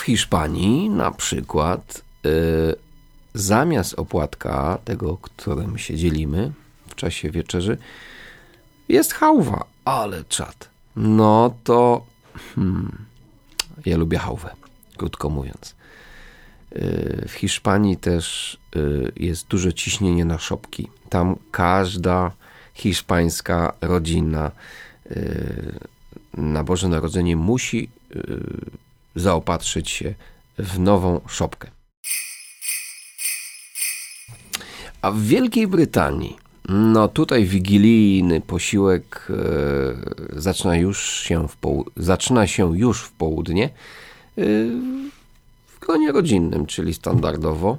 Hiszpanii 0.08 0.90
na 0.90 1.10
przykład 1.10 2.02
y, 2.26 2.30
zamiast 3.34 3.94
opłatka, 3.94 4.78
tego, 4.84 5.16
którym 5.16 5.78
się 5.78 5.96
dzielimy 5.96 6.52
w 6.86 6.94
czasie 6.94 7.30
wieczerzy, 7.30 7.78
jest 8.88 9.12
hałwa, 9.12 9.64
ale 9.84 10.24
czad. 10.24 10.68
No 10.96 11.54
to 11.64 12.06
hmm, 12.54 13.04
ja 13.86 13.96
lubię 13.96 14.18
hałwę, 14.18 14.50
krótko 14.96 15.30
mówiąc. 15.30 15.74
Y, 16.72 17.24
w 17.28 17.32
Hiszpanii 17.32 17.96
też 17.96 18.58
y, 18.76 19.12
jest 19.16 19.46
duże 19.46 19.72
ciśnienie 19.72 20.24
na 20.24 20.38
szopki. 20.38 20.88
Tam 21.08 21.36
każda 21.50 22.32
hiszpańska 22.74 23.72
rodzina 23.80 24.50
na 26.34 26.64
Boże 26.64 26.88
Narodzenie 26.88 27.36
musi 27.36 27.88
zaopatrzyć 29.20 29.90
się 29.90 30.14
w 30.58 30.78
nową 30.78 31.20
szopkę. 31.28 31.70
A 35.02 35.10
w 35.10 35.22
Wielkiej 35.22 35.66
Brytanii, 35.66 36.36
no 36.68 37.08
tutaj 37.08 37.44
wigilijny 37.44 38.40
posiłek 38.40 39.28
e, 39.30 40.40
zaczyna, 40.40 40.76
już 40.76 41.20
się 41.20 41.48
w 41.48 41.56
zaczyna 41.96 42.46
się 42.46 42.78
już 42.78 43.02
w 43.02 43.12
południe 43.12 43.64
e, 43.64 43.70
w 45.66 45.78
gronie 45.80 46.12
rodzinnym, 46.12 46.66
czyli 46.66 46.94
standardowo. 46.94 47.78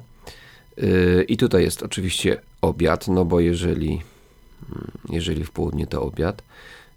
E, 0.78 1.22
I 1.22 1.36
tutaj 1.36 1.62
jest 1.62 1.82
oczywiście 1.82 2.40
obiad, 2.62 3.08
no 3.08 3.24
bo 3.24 3.40
jeżeli, 3.40 3.88
mm, 3.88 4.90
jeżeli 5.08 5.44
w 5.44 5.50
południe 5.50 5.86
to 5.86 6.02
obiad, 6.02 6.42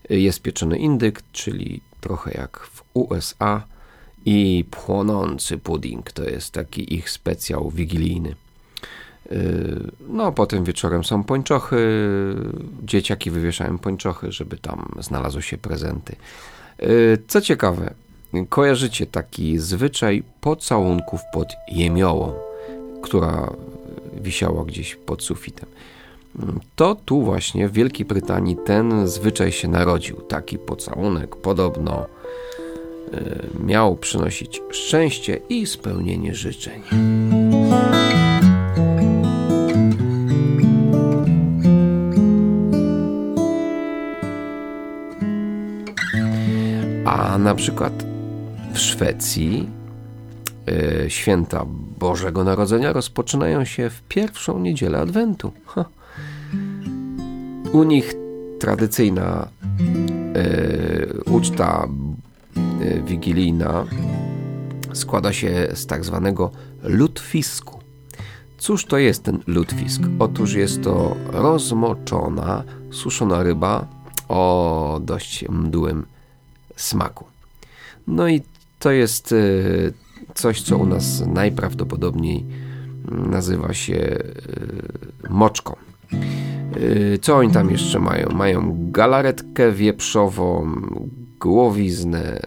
e, 0.10 0.20
jest 0.20 0.42
pieczony 0.42 0.78
indyk, 0.78 1.22
czyli 1.32 1.82
trochę 2.02 2.32
jak 2.32 2.60
w 2.60 2.84
USA, 2.94 3.64
i 4.26 4.66
płonący 4.72 5.58
pudding. 5.58 6.12
To 6.12 6.24
jest 6.24 6.52
taki 6.52 6.94
ich 6.96 7.10
specjał 7.10 7.70
wigilijny. 7.70 8.36
Y, 9.32 9.92
no, 10.10 10.32
potem 10.32 10.64
wieczorem 10.64 11.04
są 11.04 11.24
pończochy. 11.24 11.78
Dzieciaki 12.84 13.32
wywieszają 13.32 13.78
pończochy, 13.78 14.32
żeby 14.32 14.58
tam 14.58 14.96
znalazły 15.00 15.42
się 15.42 15.58
prezenty. 15.58 16.16
Y, 16.84 17.18
co 17.28 17.42
ciekawe, 17.42 17.94
kojarzycie 18.50 19.06
taki 19.06 19.60
zwyczaj 19.60 20.24
pocałunków 20.42 21.22
pod 21.34 21.54
jemiołą, 21.72 22.34
która 23.02 23.54
wisiała 24.22 24.66
gdzieś 24.66 24.96
pod 24.96 25.24
sufitem. 25.24 25.70
To 26.76 26.96
tu 26.96 27.22
właśnie 27.22 27.70
w 27.70 27.74
Wielkiej 27.74 28.06
Brytanii 28.06 28.58
ten 28.66 29.08
zwyczaj 29.08 29.52
się 29.52 29.68
narodził. 29.68 30.16
Taki 30.16 30.58
pocałunek 30.58 31.36
podobno 31.36 32.06
miał 33.60 33.96
przynosić 33.96 34.62
szczęście 34.72 35.40
i 35.50 35.68
spełnienie 35.68 36.36
życzeń. 36.36 36.82
A 47.06 47.38
na 47.38 47.56
przykład 47.56 48.06
w 48.74 48.80
Szwecji 48.80 49.70
e, 50.68 51.10
święta 51.10 51.66
Bożego 52.00 52.44
Narodzenia 52.44 52.94
rozpoczynają 52.94 53.66
się 53.66 53.90
w 53.90 54.02
pierwszą 54.02 54.60
niedzielę 54.60 55.00
Adwentu. 55.00 55.52
Ha. 55.66 55.86
U 57.72 57.84
nich 57.84 58.14
tradycyjna 58.60 59.48
e, 60.36 61.32
uczta 61.32 61.88
wigilijna 63.06 63.86
składa 64.94 65.34
się 65.34 65.68
z 65.74 65.86
tak 65.86 66.06
zwanego 66.06 66.52
lutfisku. 66.84 67.80
Cóż 68.58 68.86
to 68.86 68.98
jest 68.98 69.24
ten 69.24 69.40
lutfisk? 69.48 70.02
Otóż 70.20 70.54
jest 70.54 70.84
to 70.84 71.16
rozmoczona, 71.28 72.64
suszona 72.92 73.44
ryba 73.44 73.88
o 74.30 75.00
dość 75.04 75.46
mdłym 75.50 76.06
smaku. 76.76 77.26
No 78.08 78.28
i 78.28 78.42
to 78.80 78.92
jest 78.92 79.32
e, 79.32 79.36
coś, 80.34 80.62
co 80.62 80.78
u 80.78 80.86
nas 80.86 81.24
najprawdopodobniej 81.28 82.46
nazywa 83.12 83.74
się 83.74 83.96
e, 83.96 85.30
moczką. 85.30 85.76
E, 86.14 87.18
co 87.18 87.36
oni 87.36 87.52
tam 87.52 87.72
jeszcze 87.72 88.00
mają? 88.00 88.30
Mają 88.30 88.78
galaretkę 88.92 89.72
wieprzową, 89.72 90.72
głowiznę, 91.40 92.40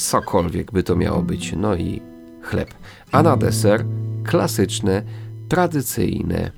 cokolwiek 0.00 0.72
by 0.72 0.82
to 0.82 0.96
miało 0.96 1.22
być, 1.22 1.52
no 1.56 1.76
i 1.76 2.00
chleb. 2.42 2.74
A 3.12 3.22
na 3.22 3.36
deser 3.36 3.84
klasyczne, 4.24 5.02
tradycyjne 5.48 6.50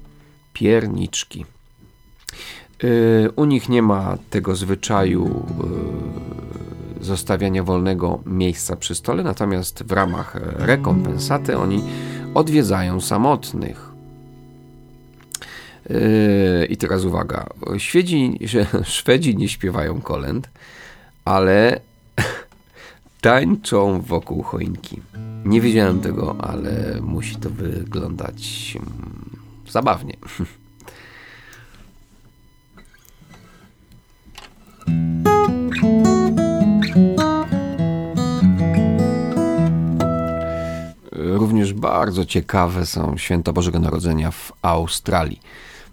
pierniczki. 0.52 1.44
U 3.36 3.44
nich 3.44 3.68
nie 3.68 3.82
ma 3.82 4.18
tego 4.30 4.56
zwyczaju 4.56 5.46
zostawiania 7.00 7.64
wolnego 7.64 8.20
miejsca 8.26 8.76
przy 8.76 8.94
stole, 8.94 9.22
natomiast 9.22 9.82
w 9.82 9.92
ramach 9.92 10.36
rekompensaty 10.58 11.58
oni 11.58 11.82
odwiedzają 12.34 13.00
samotnych. 13.00 13.86
Yy, 15.90 16.66
I 16.66 16.76
teraz 16.76 17.04
uwaga, 17.04 17.46
Szwedzi, 17.78 18.38
Szwedzi 18.84 19.36
nie 19.36 19.48
śpiewają 19.48 20.00
kolęd, 20.00 20.50
ale 21.24 21.80
tańczą 23.26 24.00
wokół 24.00 24.42
choinki. 24.42 25.00
Nie 25.44 25.60
wiedziałem 25.60 26.00
tego, 26.00 26.36
ale 26.38 27.00
musi 27.00 27.36
to 27.36 27.50
wyglądać 27.50 28.74
mm, 28.76 29.30
zabawnie. 29.70 30.16
Również 41.12 41.72
bardzo 41.72 42.24
ciekawe 42.24 42.86
są 42.86 43.16
święta 43.16 43.52
Bożego 43.52 43.78
Narodzenia 43.78 44.30
w 44.30 44.52
Australii. 44.62 45.40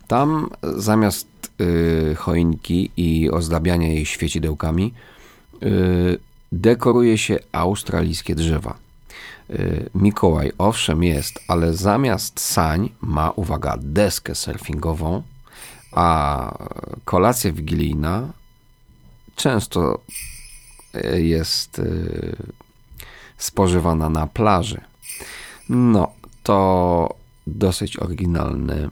Tam 0.08 0.50
zamiast 0.64 1.28
y, 1.62 2.16
choinki 2.16 2.92
i 2.98 3.32
ozdabiania 3.32 3.88
jej 3.88 4.06
świecidełkami 4.06 4.94
y, 5.64 6.20
dekoruje 6.54 7.18
się 7.18 7.40
australijskie 7.52 8.36
drzewa. 8.36 8.78
Y, 9.50 9.90
Mikołaj 9.96 10.52
owszem 10.58 11.04
jest, 11.04 11.40
ale 11.48 11.74
zamiast 11.74 12.40
sań 12.40 12.90
ma, 13.02 13.32
uwaga, 13.32 13.78
deskę 13.82 14.36
surfingową, 14.36 15.24
a 15.92 16.58
kolacja 17.06 17.52
wigilijna 17.52 18.34
często 19.36 20.00
y, 20.96 21.22
jest 21.22 21.80
y, 21.80 22.36
spożywana 23.38 24.10
na 24.10 24.28
plaży. 24.28 24.82
No, 25.70 26.12
to 26.44 27.16
dosyć 27.48 28.00
oryginalne 28.00 28.90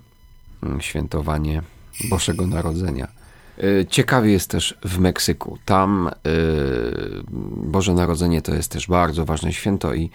mm, 0.63 0.81
świętowanie 0.81 1.61
Bożego 2.09 2.47
Narodzenia. 2.47 3.20
Y, 3.63 3.85
ciekawie 3.89 4.31
jest 4.31 4.49
też 4.49 4.77
w 4.83 4.99
Meksyku. 4.99 5.57
Tam 5.65 6.09
Boże 7.55 7.93
Narodzenie 7.93 8.41
to 8.41 8.53
jest 8.53 8.71
też 8.71 8.87
bardzo 8.87 9.25
ważne 9.25 9.53
święto 9.53 9.93
i 9.93 10.09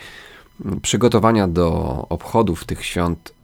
mm, 0.65 0.81
przygotowania 0.81 1.49
do 1.49 2.07
obchodów 2.09 2.65
tych 2.65 2.85
świąt 2.85 3.37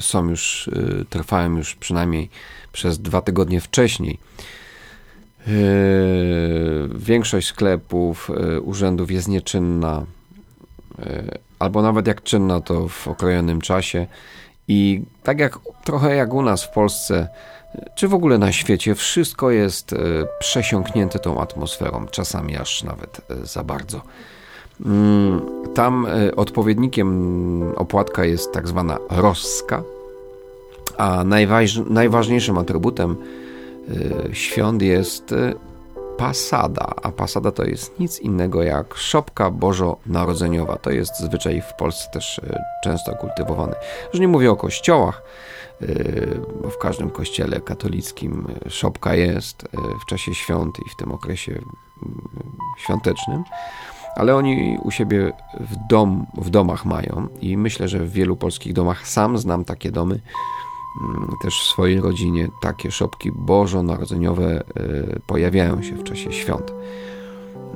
są 0.00 0.28
już, 0.28 0.70
trwają 1.10 1.56
już 1.56 1.74
przynajmniej 1.74 2.30
przez 2.72 2.98
dwa 2.98 3.20
tygodnie 3.20 3.60
wcześniej. 3.60 4.18
Większość 6.94 7.48
sklepów, 7.48 8.30
urzędów 8.62 9.10
jest 9.10 9.28
nieczynna 9.28 10.06
E, 10.98 11.38
albo 11.58 11.82
nawet 11.82 12.06
jak 12.06 12.22
czynna 12.22 12.60
to 12.60 12.88
w 12.88 13.08
okrojonym 13.08 13.60
czasie. 13.60 14.06
I 14.68 15.02
tak 15.22 15.38
jak 15.38 15.58
trochę 15.84 16.16
jak 16.16 16.34
u 16.34 16.42
nas 16.42 16.64
w 16.64 16.70
Polsce, 16.70 17.28
czy 17.94 18.08
w 18.08 18.14
ogóle 18.14 18.38
na 18.38 18.52
świecie, 18.52 18.94
wszystko 18.94 19.50
jest 19.50 19.92
e, 19.92 19.96
przesiąknięte 20.38 21.18
tą 21.18 21.40
atmosferą, 21.40 22.06
czasami 22.10 22.56
aż 22.56 22.82
nawet 22.82 23.20
e, 23.30 23.46
za 23.46 23.64
bardzo. 23.64 24.02
Mm, 24.86 25.40
tam 25.74 26.06
odpowiednikiem 26.36 27.72
opłatka 27.76 28.24
jest 28.24 28.52
tak 28.52 28.68
zwana 28.68 28.98
roska, 29.10 29.82
a 30.98 31.24
najważniejszym 31.90 32.58
atrybutem 32.58 33.16
świąt 34.32 34.82
jest 34.82 35.34
pasada, 36.16 36.94
a 37.02 37.12
pasada 37.12 37.52
to 37.52 37.64
jest 37.64 38.00
nic 38.00 38.20
innego 38.20 38.62
jak 38.62 38.94
szopka 38.94 39.50
bożonarodzeniowa. 39.50 40.76
To 40.76 40.90
jest 40.90 41.20
zwyczaj 41.20 41.60
w 41.60 41.74
Polsce 41.74 42.10
też 42.10 42.38
e, 42.38 42.62
często 42.84 43.14
kultywowany. 43.14 43.74
Już 44.12 44.20
nie 44.20 44.28
mówię 44.28 44.50
o 44.50 44.56
kościołach, 44.56 45.22
e, 45.82 45.86
bo 46.62 46.70
w 46.70 46.78
każdym 46.78 47.10
kościele 47.10 47.60
katolickim 47.60 48.46
e, 48.66 48.70
szopka 48.70 49.14
jest 49.14 49.68
w 50.02 50.06
czasie 50.06 50.34
świąt 50.34 50.78
i 50.86 50.90
w 50.90 50.96
tym 50.96 51.12
okresie 51.12 51.62
świątecznym, 52.78 53.44
ale 54.16 54.36
oni 54.36 54.78
u 54.82 54.90
siebie 54.90 55.32
w, 55.60 55.76
dom, 55.90 56.26
w 56.34 56.50
domach 56.50 56.84
mają 56.84 57.28
i 57.40 57.56
myślę, 57.56 57.88
że 57.88 57.98
w 57.98 58.12
wielu 58.12 58.36
polskich 58.36 58.72
domach 58.72 59.08
sam 59.08 59.38
znam 59.38 59.64
takie 59.64 59.90
domy, 59.90 60.20
też 61.42 61.60
w 61.60 61.62
swojej 61.62 62.00
rodzinie 62.00 62.48
takie 62.60 62.90
szopki 62.90 63.32
bożonarodzeniowe 63.32 64.60
y, 64.60 65.20
pojawiają 65.26 65.82
się 65.82 65.96
w 65.96 66.04
czasie 66.04 66.32
świąt. 66.32 66.72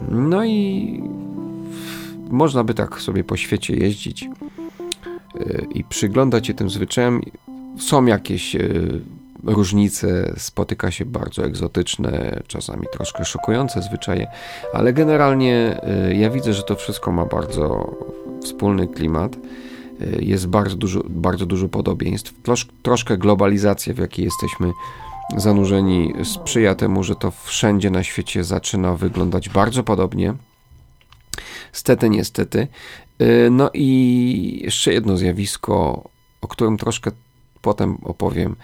No 0.09 0.45
i 0.45 1.03
można 2.31 2.65
by 2.65 2.75
tak 2.75 3.01
sobie 3.01 3.25
po 3.25 3.37
świecie 3.37 3.75
jeździć 3.77 4.23
y, 5.41 5.67
i 5.75 5.85
przyglądać 5.85 6.47
się 6.47 6.55
tym 6.55 6.71
zwyczajom. 6.71 7.21
Są 7.79 8.07
jakieś 8.07 8.57
y, 8.57 9.01
różnice, 9.45 10.35
spotyka 10.37 10.91
się 10.91 11.05
bardzo 11.05 11.45
egzotyczne, 11.45 12.43
czasami 12.47 12.87
troszkę 12.93 13.25
szokujące 13.25 13.83
zwyczaje, 13.83 14.27
ale 14.73 14.93
generalnie 14.93 15.81
ja 16.13 16.31
widzę, 16.31 16.53
że 16.53 16.63
to 16.63 16.77
wszystko 16.77 17.13
ma 17.13 17.27
bardzo 17.27 17.97
wspólny 18.43 18.89
klimat 18.89 19.37
jest 20.21 20.47
bardzo 20.47 20.77
dużo, 20.77 21.03
bardzo 21.09 21.47
dużo 21.47 21.69
podobieństw. 21.69 22.43
Trosz, 22.43 22.69
troszkę 22.83 23.19
globalizacja, 23.19 23.95
w 23.95 23.99
jakiej 23.99 24.25
jesteśmy 24.25 24.73
zanurzeni, 25.37 26.13
sprzyja 26.25 26.75
temu, 26.75 27.05
że 27.05 27.17
to 27.17 27.31
wszędzie 27.31 27.91
na 27.91 28.03
świecie 28.03 28.45
zaczyna 28.45 28.95
wyglądać 28.95 29.49
bardzo 29.49 29.83
podobnie. 29.83 30.35
Stety, 31.73 32.11
niestety. 32.11 32.69
Y, 33.23 33.49
no 33.51 33.71
i 33.75 34.61
jeszcze 34.65 34.93
jedno 34.93 35.17
zjawisko, 35.17 36.09
o 36.41 36.49
którym 36.49 36.77
troszkę 36.77 37.11
potem 37.63 37.99
opowiem. 38.03 38.57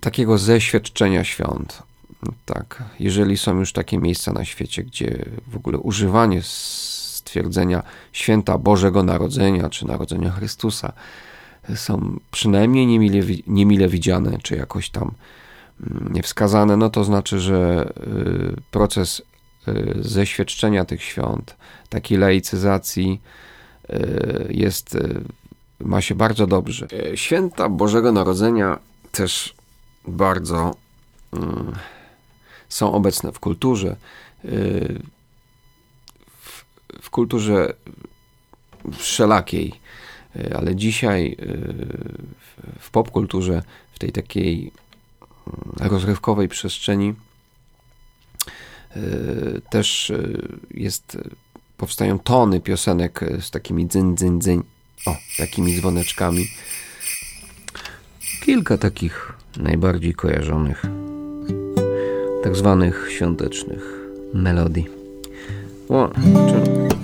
Takiego 0.00 0.38
zeświadczenia 0.38 1.24
świąt. 1.24 1.82
Tak, 2.44 2.84
jeżeli 3.00 3.36
są 3.36 3.58
już 3.58 3.72
takie 3.72 3.98
miejsca 3.98 4.32
na 4.32 4.44
świecie, 4.44 4.84
gdzie 4.84 5.24
w 5.46 5.56
ogóle 5.56 5.78
używanie 5.78 6.42
stwierdzenia 7.28 7.82
święta 8.12 8.58
Bożego 8.58 9.02
Narodzenia 9.02 9.68
czy 9.68 9.86
Narodzenia 9.86 10.30
Chrystusa 10.30 10.92
są 11.74 12.20
przynajmniej 12.30 12.86
niemile, 12.86 13.26
niemile 13.46 13.88
widziane, 13.88 14.38
czy 14.42 14.56
jakoś 14.56 14.90
tam 14.90 15.14
mm, 15.80 16.12
niewskazane, 16.12 16.76
no 16.76 16.90
to 16.90 17.04
znaczy, 17.04 17.40
że 17.40 17.90
y, 18.56 18.60
proces 18.70 19.22
y, 19.68 19.94
zeświadczenia 20.00 20.84
tych 20.84 21.02
świąt, 21.02 21.56
takiej 21.88 22.18
laicyzacji 22.18 23.20
y, 23.90 24.46
jest, 24.50 24.98
ma 25.80 26.00
się 26.00 26.14
bardzo 26.14 26.46
dobrze. 26.46 26.86
Święta 27.14 27.68
Bożego 27.68 28.12
Narodzenia 28.12 28.78
też 29.12 29.54
bardzo 30.06 30.74
mm, 31.32 31.72
są 32.68 32.92
obecne 32.92 33.32
w 33.32 33.40
kulturze 33.40 33.96
w 37.00 37.10
kulturze 37.10 37.74
wszelakiej, 38.96 39.72
e, 40.36 40.56
ale 40.56 40.76
dzisiaj 40.76 41.36
e, 41.38 41.46
w 42.78 42.90
popkulturze, 42.90 43.62
w 43.92 43.98
tej 43.98 44.12
takiej 44.12 44.60
mm, 44.60 45.90
rozrywkowej 45.90 46.48
przestrzeni 46.48 47.14
e, 48.90 49.00
też 49.70 50.12
jest, 50.70 51.18
powstają 51.76 52.18
tony 52.18 52.60
piosenek 52.60 53.20
z 53.40 53.50
takimi 53.50 53.86
dzyn, 53.86 54.16
dzyn, 54.16 54.40
dzyn, 54.40 54.62
o, 55.06 55.16
takimi 55.38 55.76
dzwoneczkami. 55.76 56.46
Kilka 58.44 58.78
takich 58.78 59.32
najbardziej 59.56 60.14
kojarzonych, 60.14 60.82
tak 62.42 62.56
zwanych 62.56 63.08
świątecznych 63.10 63.82
melodii. 64.34 64.97
One, 65.88 66.12
two, 66.12 66.97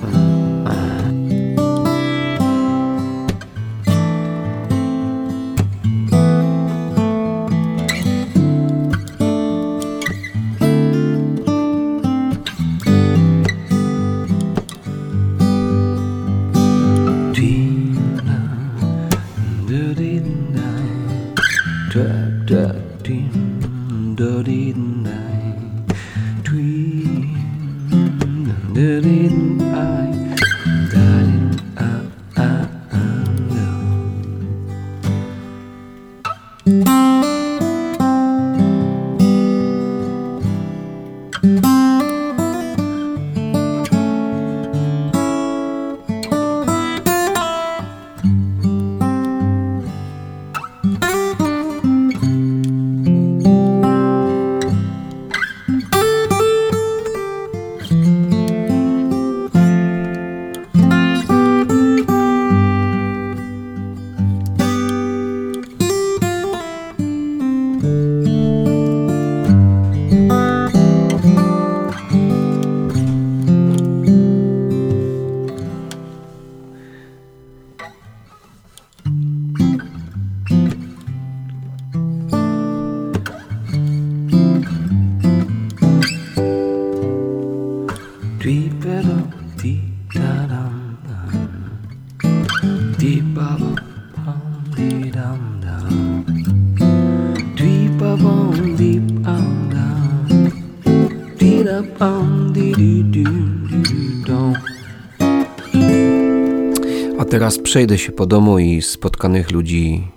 przejdę 107.74 107.98
się 107.98 108.12
po 108.12 108.26
domu 108.26 108.58
i 108.58 108.82
spotkanych 108.82 109.50
ludzi 109.50 110.08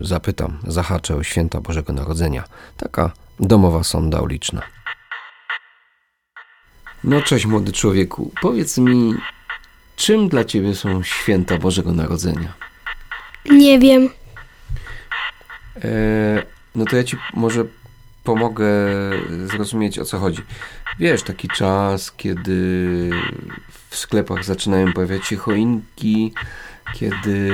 y, 0.00 0.06
zapytam, 0.06 0.58
zahaczę 0.66 1.16
o 1.16 1.22
święta 1.22 1.60
Bożego 1.60 1.92
Narodzenia. 1.92 2.44
Taka 2.76 3.10
domowa 3.38 3.84
sonda 3.84 4.20
uliczna. 4.20 4.62
No 7.04 7.22
cześć 7.22 7.46
młody 7.46 7.72
człowieku, 7.72 8.32
powiedz 8.42 8.78
mi, 8.78 9.14
czym 9.96 10.28
dla 10.28 10.44
ciebie 10.44 10.74
są 10.74 11.02
święta 11.02 11.58
Bożego 11.58 11.92
Narodzenia? 11.92 12.54
Nie 13.50 13.78
wiem. 13.78 14.08
E, 15.84 16.42
no 16.74 16.84
to 16.84 16.96
ja 16.96 17.04
ci 17.04 17.16
może 17.34 17.64
pomogę 18.24 18.66
zrozumieć 19.46 19.98
o 19.98 20.04
co 20.04 20.18
chodzi. 20.18 20.42
Wiesz, 20.98 21.22
taki 21.22 21.48
czas, 21.48 22.12
kiedy 22.12 23.10
w 23.90 23.96
sklepach 23.96 24.44
zaczynają 24.44 24.92
pojawiać 24.92 25.26
się 25.26 25.36
choinki, 25.36 26.32
kiedy. 26.94 27.50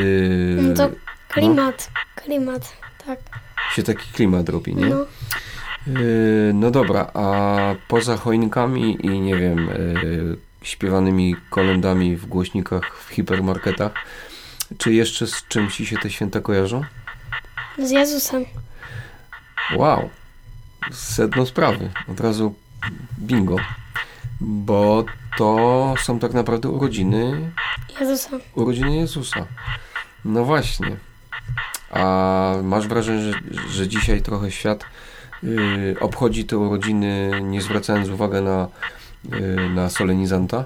No 0.62 0.74
to 0.74 0.90
klimat, 1.28 1.90
no, 1.94 2.22
klimat, 2.22 2.76
tak. 3.06 3.18
Się 3.72 3.82
taki 3.82 4.12
klimat 4.12 4.48
robi, 4.48 4.74
nie? 4.74 4.86
No. 4.86 5.06
Yy, 5.86 6.52
no 6.54 6.70
dobra, 6.70 7.10
a 7.14 7.56
poza 7.88 8.16
choinkami 8.16 9.06
i 9.06 9.20
nie 9.20 9.36
wiem, 9.36 9.66
yy, 9.66 10.36
śpiewanymi 10.62 11.36
kolendami 11.50 12.16
w 12.16 12.26
głośnikach 12.26 12.96
w 12.96 13.10
hipermarketach, 13.10 13.92
czy 14.78 14.92
jeszcze 14.92 15.26
z 15.26 15.44
czymś 15.48 15.76
się 15.76 15.96
te 15.96 16.10
święta 16.10 16.40
kojarzą? 16.40 16.82
Z 17.78 17.90
Jezusem. 17.90 18.44
Wow, 19.76 20.10
sedno 20.92 21.46
sprawy. 21.46 21.90
Od 22.08 22.20
razu 22.20 22.54
bingo. 23.18 23.56
Bo 24.40 25.04
to 25.36 25.94
są 26.02 26.18
tak 26.18 26.34
naprawdę 26.34 26.68
urodziny 26.68 27.52
Jezusa. 28.00 28.30
Urodziny 28.54 28.96
Jezusa. 28.96 29.46
No 30.24 30.44
właśnie. 30.44 30.96
A 31.90 32.54
masz 32.62 32.88
wrażenie, 32.88 33.22
że, 33.22 33.32
że 33.68 33.88
dzisiaj 33.88 34.22
trochę 34.22 34.50
świat 34.50 34.84
yy, 35.42 35.96
obchodzi 36.00 36.44
te 36.44 36.58
urodziny, 36.58 37.30
nie 37.42 37.62
zwracając 37.62 38.08
uwagi 38.08 38.42
na, 38.42 38.68
yy, 39.24 39.70
na 39.70 39.90
solenizanta? 39.90 40.64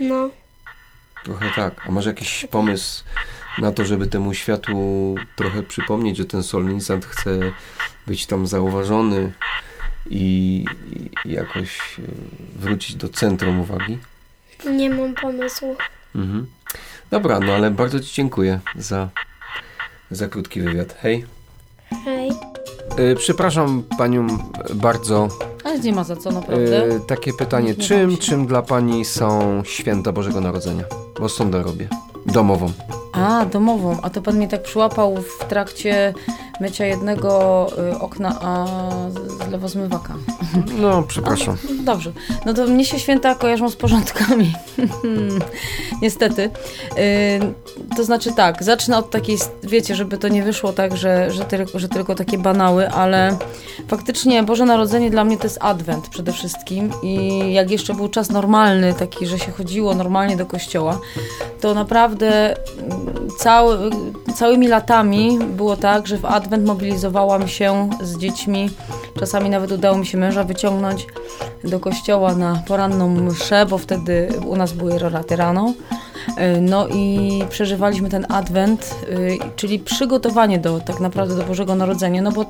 No. 0.00 0.30
Trochę 1.24 1.50
tak. 1.56 1.86
A 1.88 1.90
masz 1.90 2.06
jakiś 2.06 2.46
pomysł 2.50 3.04
na 3.58 3.72
to, 3.72 3.84
żeby 3.84 4.06
temu 4.06 4.34
światu 4.34 4.74
trochę 5.36 5.62
przypomnieć, 5.62 6.16
że 6.16 6.24
ten 6.24 6.42
solenizant 6.42 7.06
chce 7.06 7.30
być 8.06 8.26
tam 8.26 8.46
zauważony 8.46 9.32
i, 10.06 10.64
i 11.24 11.32
jakoś 11.32 11.98
y, 11.98 12.02
wrócić 12.56 12.96
do 12.96 13.08
centrum 13.08 13.60
uwagi? 13.60 13.98
Nie 14.70 14.90
mam 14.90 15.14
pomysłu. 15.14 15.76
Mhm. 16.14 16.46
Dobra, 17.10 17.40
no 17.40 17.52
ale 17.52 17.70
bardzo 17.70 18.00
Ci 18.00 18.14
dziękuję 18.14 18.60
za, 18.76 19.08
za 20.10 20.28
krótki 20.28 20.60
wywiad. 20.60 20.96
Hej. 21.00 21.24
Hej. 22.04 22.30
Y, 22.98 23.16
przepraszam 23.16 23.82
Panią 23.98 24.26
bardzo. 24.74 25.28
Ale 25.64 25.78
nie 25.78 25.92
ma 25.92 26.04
za 26.04 26.16
co, 26.16 26.30
naprawdę. 26.30 26.86
Y, 26.86 27.00
takie 27.00 27.32
pytanie. 27.32 27.74
Czym, 27.74 28.16
czym 28.16 28.46
dla 28.46 28.62
Pani 28.62 29.04
są 29.04 29.62
święta 29.64 30.12
Bożego 30.12 30.40
Narodzenia? 30.40 30.84
Bo 31.20 31.28
sondę 31.28 31.62
robię. 31.62 31.88
Domową. 32.26 32.72
A, 33.20 33.46
domową. 33.46 33.96
A 34.02 34.10
to 34.10 34.22
Pan 34.22 34.36
mnie 34.36 34.48
tak 34.48 34.62
przyłapał 34.62 35.16
w 35.16 35.44
trakcie 35.44 36.14
mycia 36.60 36.86
jednego 36.86 37.66
y, 37.92 37.98
okna, 37.98 38.38
a 38.40 38.66
z 39.10 39.50
lewozmywaka. 39.50 40.14
No, 40.80 41.02
przepraszam. 41.02 41.56
A, 41.80 41.82
dobrze. 41.84 42.12
No 42.46 42.54
to 42.54 42.66
mnie 42.66 42.84
się 42.84 42.98
święta 42.98 43.34
kojarzą 43.34 43.70
z 43.70 43.76
porządkami. 43.76 44.52
Niestety. 46.02 46.42
Y, 46.42 47.96
to 47.96 48.04
znaczy 48.04 48.32
tak, 48.32 48.62
zacznę 48.62 48.98
od 48.98 49.10
takiej, 49.10 49.38
wiecie, 49.62 49.94
żeby 49.94 50.18
to 50.18 50.28
nie 50.28 50.42
wyszło 50.42 50.72
tak, 50.72 50.96
że, 50.96 51.30
że, 51.30 51.44
tylko, 51.44 51.78
że 51.78 51.88
tylko 51.88 52.14
takie 52.14 52.38
banały, 52.38 52.90
ale 52.90 53.36
faktycznie 53.88 54.42
Boże 54.42 54.64
Narodzenie 54.64 55.10
dla 55.10 55.24
mnie 55.24 55.38
to 55.38 55.44
jest 55.44 55.58
adwent 55.60 56.08
przede 56.08 56.32
wszystkim 56.32 56.92
i 57.02 57.52
jak 57.52 57.70
jeszcze 57.70 57.94
był 57.94 58.08
czas 58.08 58.30
normalny, 58.30 58.94
taki, 58.94 59.26
że 59.26 59.38
się 59.38 59.52
chodziło 59.52 59.94
normalnie 59.94 60.36
do 60.36 60.46
kościoła, 60.46 61.00
to 61.60 61.74
naprawdę 61.74 62.56
cały, 63.38 63.90
całymi 64.34 64.68
latami 64.68 65.38
było 65.38 65.76
tak, 65.76 66.06
że 66.06 66.18
w 66.18 66.24
adwent 66.24 66.66
mobilizowałam 66.66 67.48
się 67.48 67.90
z 68.02 68.18
dziećmi. 68.18 68.70
Czasami 69.18 69.50
nawet 69.50 69.72
udało 69.72 69.98
mi 69.98 70.06
się 70.06 70.18
męża 70.18 70.44
wyciągnąć 70.44 71.06
do 71.64 71.80
kościoła 71.80 72.34
na 72.34 72.62
poranną 72.68 73.08
mszę, 73.08 73.66
bo 73.66 73.78
wtedy 73.78 74.28
u 74.46 74.56
nas 74.56 74.72
były 74.72 74.98
roraty 74.98 75.36
rano. 75.36 75.72
No 76.60 76.88
i 76.88 77.30
przeżywaliśmy 77.50 78.08
ten 78.08 78.26
adwent, 78.28 78.94
czyli 79.56 79.78
przygotowanie 79.78 80.58
do 80.58 80.80
tak 80.80 81.00
naprawdę 81.00 81.36
do 81.36 81.42
Bożego 81.42 81.74
Narodzenia, 81.74 82.22
no 82.22 82.32
bo 82.32 82.44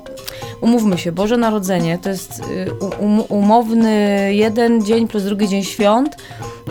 umówmy 0.61 0.97
się, 0.97 1.11
Boże 1.11 1.37
Narodzenie 1.37 1.97
to 1.97 2.09
jest 2.09 2.41
um, 2.99 3.19
umowny 3.29 4.29
jeden 4.33 4.85
dzień 4.85 5.07
plus 5.07 5.23
drugi 5.23 5.47
dzień 5.47 5.63
świąt, 5.63 6.15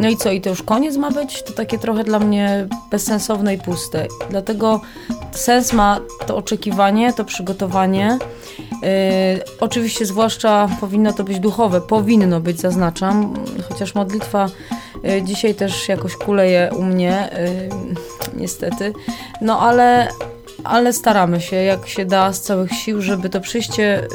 no 0.01 0.09
i 0.09 0.17
co, 0.17 0.31
i 0.31 0.41
to 0.41 0.51
już 0.51 0.63
koniec 0.63 0.97
ma 0.97 1.11
być? 1.11 1.43
To 1.43 1.53
takie 1.53 1.79
trochę 1.79 2.05
dla 2.05 2.19
mnie 2.19 2.69
bezsensowne 2.91 3.55
i 3.55 3.59
puste. 3.59 4.07
Dlatego 4.31 4.81
sens 5.33 5.73
ma 5.73 6.01
to 6.27 6.37
oczekiwanie, 6.37 7.13
to 7.13 7.25
przygotowanie. 7.25 8.19
Yy, 8.59 8.79
oczywiście, 9.61 10.07
zwłaszcza 10.07 10.69
powinno 10.81 11.13
to 11.13 11.25
być 11.25 11.41
duchowe, 11.41 11.81
powinno 11.81 12.41
być, 12.41 12.61
zaznaczam, 12.61 13.35
chociaż 13.69 13.95
modlitwa 13.95 14.49
dzisiaj 15.23 15.55
też 15.55 15.89
jakoś 15.89 16.17
kuleje 16.17 16.71
u 16.77 16.83
mnie, 16.83 17.31
yy, 17.33 17.95
niestety. 18.41 18.93
No 19.41 19.61
ale 19.61 20.09
ale 20.65 20.93
staramy 20.93 21.41
się, 21.41 21.57
jak 21.57 21.89
się 21.89 22.05
da, 22.05 22.33
z 22.33 22.41
całych 22.41 22.73
sił, 22.73 23.03
żeby 23.03 23.29
to 23.29 23.41
przyjście 23.41 24.07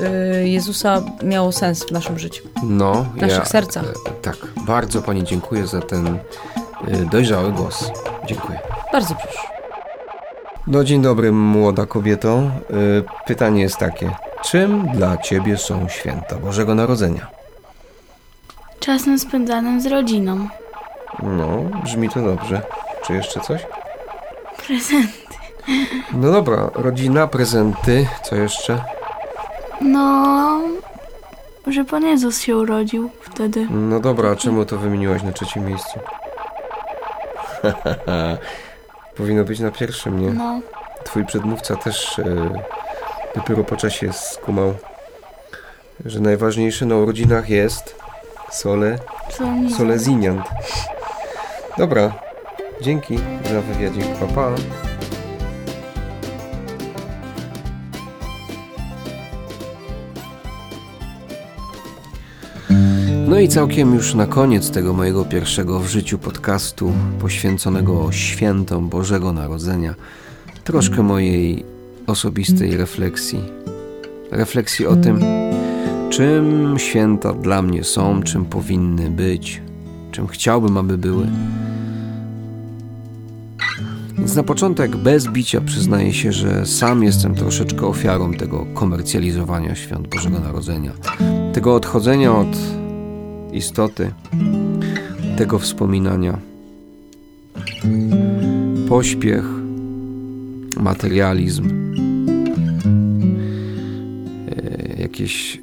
y, 0.42 0.50
Jezusa 0.50 1.02
miało 1.24 1.52
sens 1.52 1.84
w 1.86 1.92
naszym 1.92 2.20
życiu. 2.20 2.44
No, 2.64 3.06
W 3.18 3.22
naszych 3.22 3.48
sercach. 3.48 3.84
e, 3.84 4.12
Tak, 4.22 4.36
bardzo 4.66 5.02
Pani 5.02 5.24
dziękuję 5.24 5.68
za 5.68 5.82
ten 5.82 6.20
dojrzały 7.12 7.52
głos. 7.52 7.92
Dziękuję. 8.26 8.60
Bardzo 8.92 9.16
proszę. 9.16 9.40
No 10.68 10.84
dzień 10.84 11.02
dobry, 11.02 11.32
młoda 11.32 11.86
kobieto. 11.86 12.42
Pytanie 13.28 13.62
jest 13.62 13.78
takie. 13.78 14.12
Czym 14.44 14.88
dla 14.88 15.18
Ciebie 15.18 15.58
są 15.58 15.90
święta 15.90 16.36
Bożego 16.36 16.76
Narodzenia? 16.76 17.28
Czasem 18.80 19.20
spędzanym 19.20 19.82
z 19.82 19.86
rodziną. 19.86 20.48
No, 21.24 21.58
brzmi 21.84 22.10
to 22.10 22.22
dobrze. 22.22 22.62
Czy 23.04 23.14
jeszcze 23.14 23.40
coś? 23.40 23.66
Prezent. 24.68 25.12
No 26.14 26.32
dobra, 26.32 26.70
rodzina, 26.76 27.28
prezenty, 27.28 28.08
co 28.24 28.36
jeszcze? 28.36 28.84
No, 29.82 30.62
że 31.68 31.86
Pan 31.86 32.04
Jezus 32.04 32.42
się 32.42 32.58
urodził 32.58 33.10
wtedy. 33.22 33.68
No 33.70 34.00
dobra, 34.00 34.30
a 34.32 34.36
czemu 34.36 34.66
to 34.66 34.78
wymieniłaś 34.78 35.24
na 35.24 35.32
trzecim 35.32 35.66
miejscu? 35.66 36.00
Powinno 39.18 39.44
być 39.44 39.60
na 39.60 39.72
pierwszym, 39.72 40.20
nie? 40.20 40.30
No, 40.30 40.60
Twój 41.04 41.26
przedmówca 41.26 41.76
też 41.76 42.20
e, 42.20 42.26
dopiero 43.36 43.64
po 43.64 43.76
czasie 43.76 44.14
skumał, 44.14 44.74
że 46.06 46.20
najważniejsze 46.20 46.86
na 46.86 46.96
urodzinach 46.96 47.50
jest 47.50 47.96
sole, 48.52 49.00
co 49.38 49.46
nie 49.54 49.76
soleziniant. 49.76 50.46
Dobra, 51.78 52.14
dzięki 52.82 53.18
za 53.52 53.62
wywiadzik, 53.62 54.06
pa 54.20 54.28
pa. 54.28 54.56
No 63.28 63.40
i 63.40 63.48
całkiem 63.48 63.94
już 63.94 64.14
na 64.14 64.28
koniec 64.28 64.72
tego 64.72 64.94
mojego 64.94 65.26
pierwszego 65.26 65.80
w 65.80 65.88
życiu 65.88 66.20
podcastu 66.20 66.94
poświęconego 67.20 68.12
świętom 68.12 68.90
Bożego 68.90 69.34
Narodzenia, 69.34 69.96
troszkę 70.64 71.04
mojej 71.04 71.66
osobistej 72.08 72.78
refleksji. 72.78 73.44
Refleksji 74.32 74.88
o 74.88 74.96
tym, 74.96 75.20
czym 76.10 76.76
święta 76.80 77.34
dla 77.34 77.62
mnie 77.62 77.84
są, 77.84 78.24
czym 78.24 78.46
powinny 78.46 79.10
być, 79.10 79.62
czym 80.16 80.28
chciałbym, 80.28 80.78
aby 80.78 80.98
były. 80.98 81.28
Więc 84.18 84.36
na 84.36 84.44
początek, 84.44 84.96
bez 84.96 85.28
bicia, 85.28 85.62
przyznaję 85.62 86.14
się, 86.14 86.32
że 86.32 86.66
sam 86.66 87.04
jestem 87.04 87.36
troszeczkę 87.36 87.88
ofiarą 87.88 88.34
tego 88.34 88.66
komercjalizowania 88.74 89.76
świąt 89.76 90.08
Bożego 90.08 90.40
Narodzenia, 90.40 90.92
tego 91.54 91.76
odchodzenia 91.76 92.36
od 92.36 92.58
istoty, 93.54 94.12
tego 95.38 95.60
wspominania. 95.60 96.40
Pośpiech, 98.90 99.46
materializm, 100.78 101.70
e, 104.48 105.02
jakieś 105.02 105.62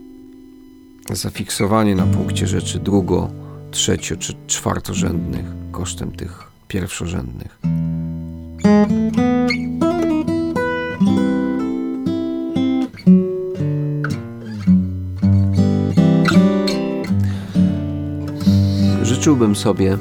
zafiksowanie 1.13 1.95
na 1.95 2.07
punkcie 2.07 2.47
rzeczy 2.47 2.79
drugo, 2.79 3.42
trzecio 3.73 4.17
czy 4.17 4.35
czwartorzędnych 4.47 5.45
kosztem 5.71 6.13
tych 6.13 6.51
pierwszorzędnych. 6.69 7.59
Życzyłbym 19.03 19.57
sobie 19.57 19.99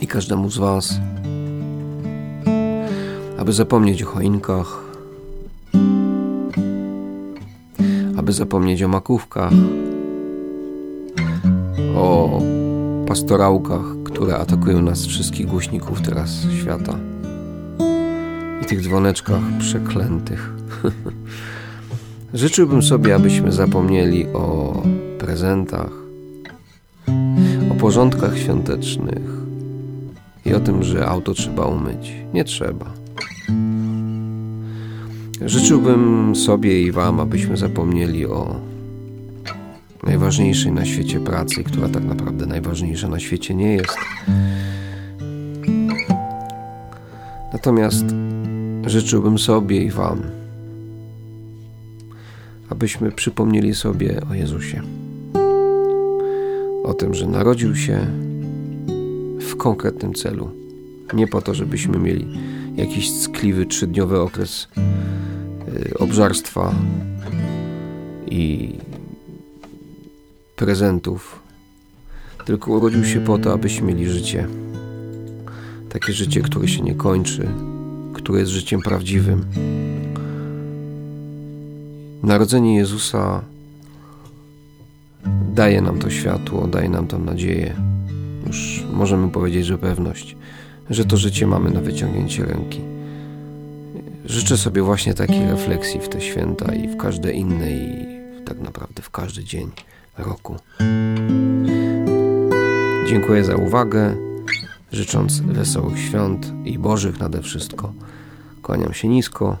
i 0.00 0.06
każdemu 0.06 0.50
z 0.50 0.58
Was, 0.58 1.00
aby 3.38 3.52
zapomnieć 3.52 4.02
o 4.02 4.06
choinkach, 4.06 4.82
aby 8.16 8.32
zapomnieć 8.32 8.82
o 8.82 8.88
makówkach, 8.88 9.52
pastorałkach, 13.12 13.84
które 14.04 14.36
atakują 14.36 14.82
nas 14.82 15.06
wszystkich 15.06 15.46
głośników 15.46 16.02
teraz 16.02 16.46
świata 16.60 16.98
i 18.62 18.64
tych 18.64 18.80
dzwoneczkach 18.80 19.42
przeklętych. 19.58 20.52
Życzyłbym 22.34 22.82
sobie, 22.82 23.14
abyśmy 23.14 23.52
zapomnieli 23.52 24.26
o 24.26 24.76
prezentach, 25.18 25.90
o 27.70 27.74
porządkach 27.74 28.38
świątecznych 28.38 29.22
i 30.44 30.54
o 30.54 30.60
tym, 30.60 30.82
że 30.82 31.06
auto 31.06 31.34
trzeba 31.34 31.66
umyć. 31.66 32.12
Nie 32.34 32.44
trzeba. 32.44 32.86
Życzyłbym 35.46 36.36
sobie 36.36 36.82
i 36.82 36.92
Wam, 36.92 37.20
abyśmy 37.20 37.56
zapomnieli 37.56 38.26
o 38.26 38.71
najważniejszej 40.02 40.72
na 40.72 40.84
świecie 40.84 41.20
pracy, 41.20 41.64
która 41.64 41.88
tak 41.88 42.04
naprawdę 42.04 42.46
najważniejsza 42.46 43.08
na 43.08 43.20
świecie 43.20 43.54
nie 43.54 43.72
jest. 43.72 43.96
Natomiast 47.52 48.04
życzyłbym 48.86 49.38
sobie 49.38 49.82
i 49.82 49.90
Wam, 49.90 50.22
abyśmy 52.70 53.12
przypomnieli 53.12 53.74
sobie 53.74 54.20
o 54.30 54.34
Jezusie. 54.34 54.82
O 56.84 56.94
tym, 56.94 57.14
że 57.14 57.26
narodził 57.26 57.76
się 57.76 58.06
w 59.40 59.56
konkretnym 59.56 60.14
celu. 60.14 60.50
Nie 61.14 61.26
po 61.26 61.42
to, 61.42 61.54
żebyśmy 61.54 61.98
mieli 61.98 62.26
jakiś 62.76 63.12
ckliwy 63.12 63.66
trzydniowy 63.66 64.20
okres 64.20 64.68
y, 65.68 65.98
obżarstwa 65.98 66.74
i 68.26 68.72
prezentów, 70.62 71.42
tylko 72.44 72.72
urodził 72.72 73.04
się 73.04 73.20
po 73.20 73.38
to, 73.38 73.52
abyśmy 73.52 73.86
mieli 73.86 74.08
życie. 74.08 74.48
Takie 75.88 76.12
życie, 76.12 76.40
które 76.40 76.68
się 76.68 76.82
nie 76.82 76.94
kończy, 76.94 77.48
które 78.14 78.40
jest 78.40 78.52
życiem 78.52 78.80
prawdziwym. 78.80 79.44
Narodzenie 82.22 82.76
Jezusa 82.76 83.42
daje 85.54 85.80
nam 85.80 85.98
to 85.98 86.10
światło, 86.10 86.66
daje 86.66 86.88
nam 86.88 87.06
tą 87.06 87.18
nadzieję. 87.18 87.74
Już 88.46 88.84
możemy 88.92 89.28
powiedzieć, 89.28 89.66
że 89.66 89.78
pewność, 89.78 90.36
że 90.90 91.04
to 91.04 91.16
życie 91.16 91.46
mamy 91.46 91.70
na 91.70 91.80
wyciągnięcie 91.80 92.44
ręki. 92.44 92.80
Życzę 94.24 94.56
sobie 94.56 94.82
właśnie 94.82 95.14
takiej 95.14 95.50
refleksji 95.50 96.00
w 96.00 96.08
te 96.08 96.20
święta 96.20 96.74
i 96.74 96.88
w 96.88 96.96
każde 96.96 97.32
inne 97.32 97.72
i 97.72 98.06
tak 98.44 98.60
naprawdę 98.60 99.02
w 99.02 99.10
każdy 99.10 99.44
dzień 99.44 99.70
roku. 100.18 100.56
Dziękuję 103.08 103.44
za 103.44 103.56
uwagę, 103.56 104.16
życząc 104.92 105.40
wesołych 105.40 105.98
świąt 105.98 106.52
i 106.64 106.78
Bożych 106.78 107.20
nade 107.20 107.42
wszystko. 107.42 107.92
Kłaniam 108.62 108.94
się 108.94 109.08
nisko. 109.08 109.56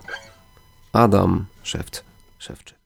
Adam 0.92 1.44
Szewc, 1.62 2.04
Szewczyk. 2.38 2.78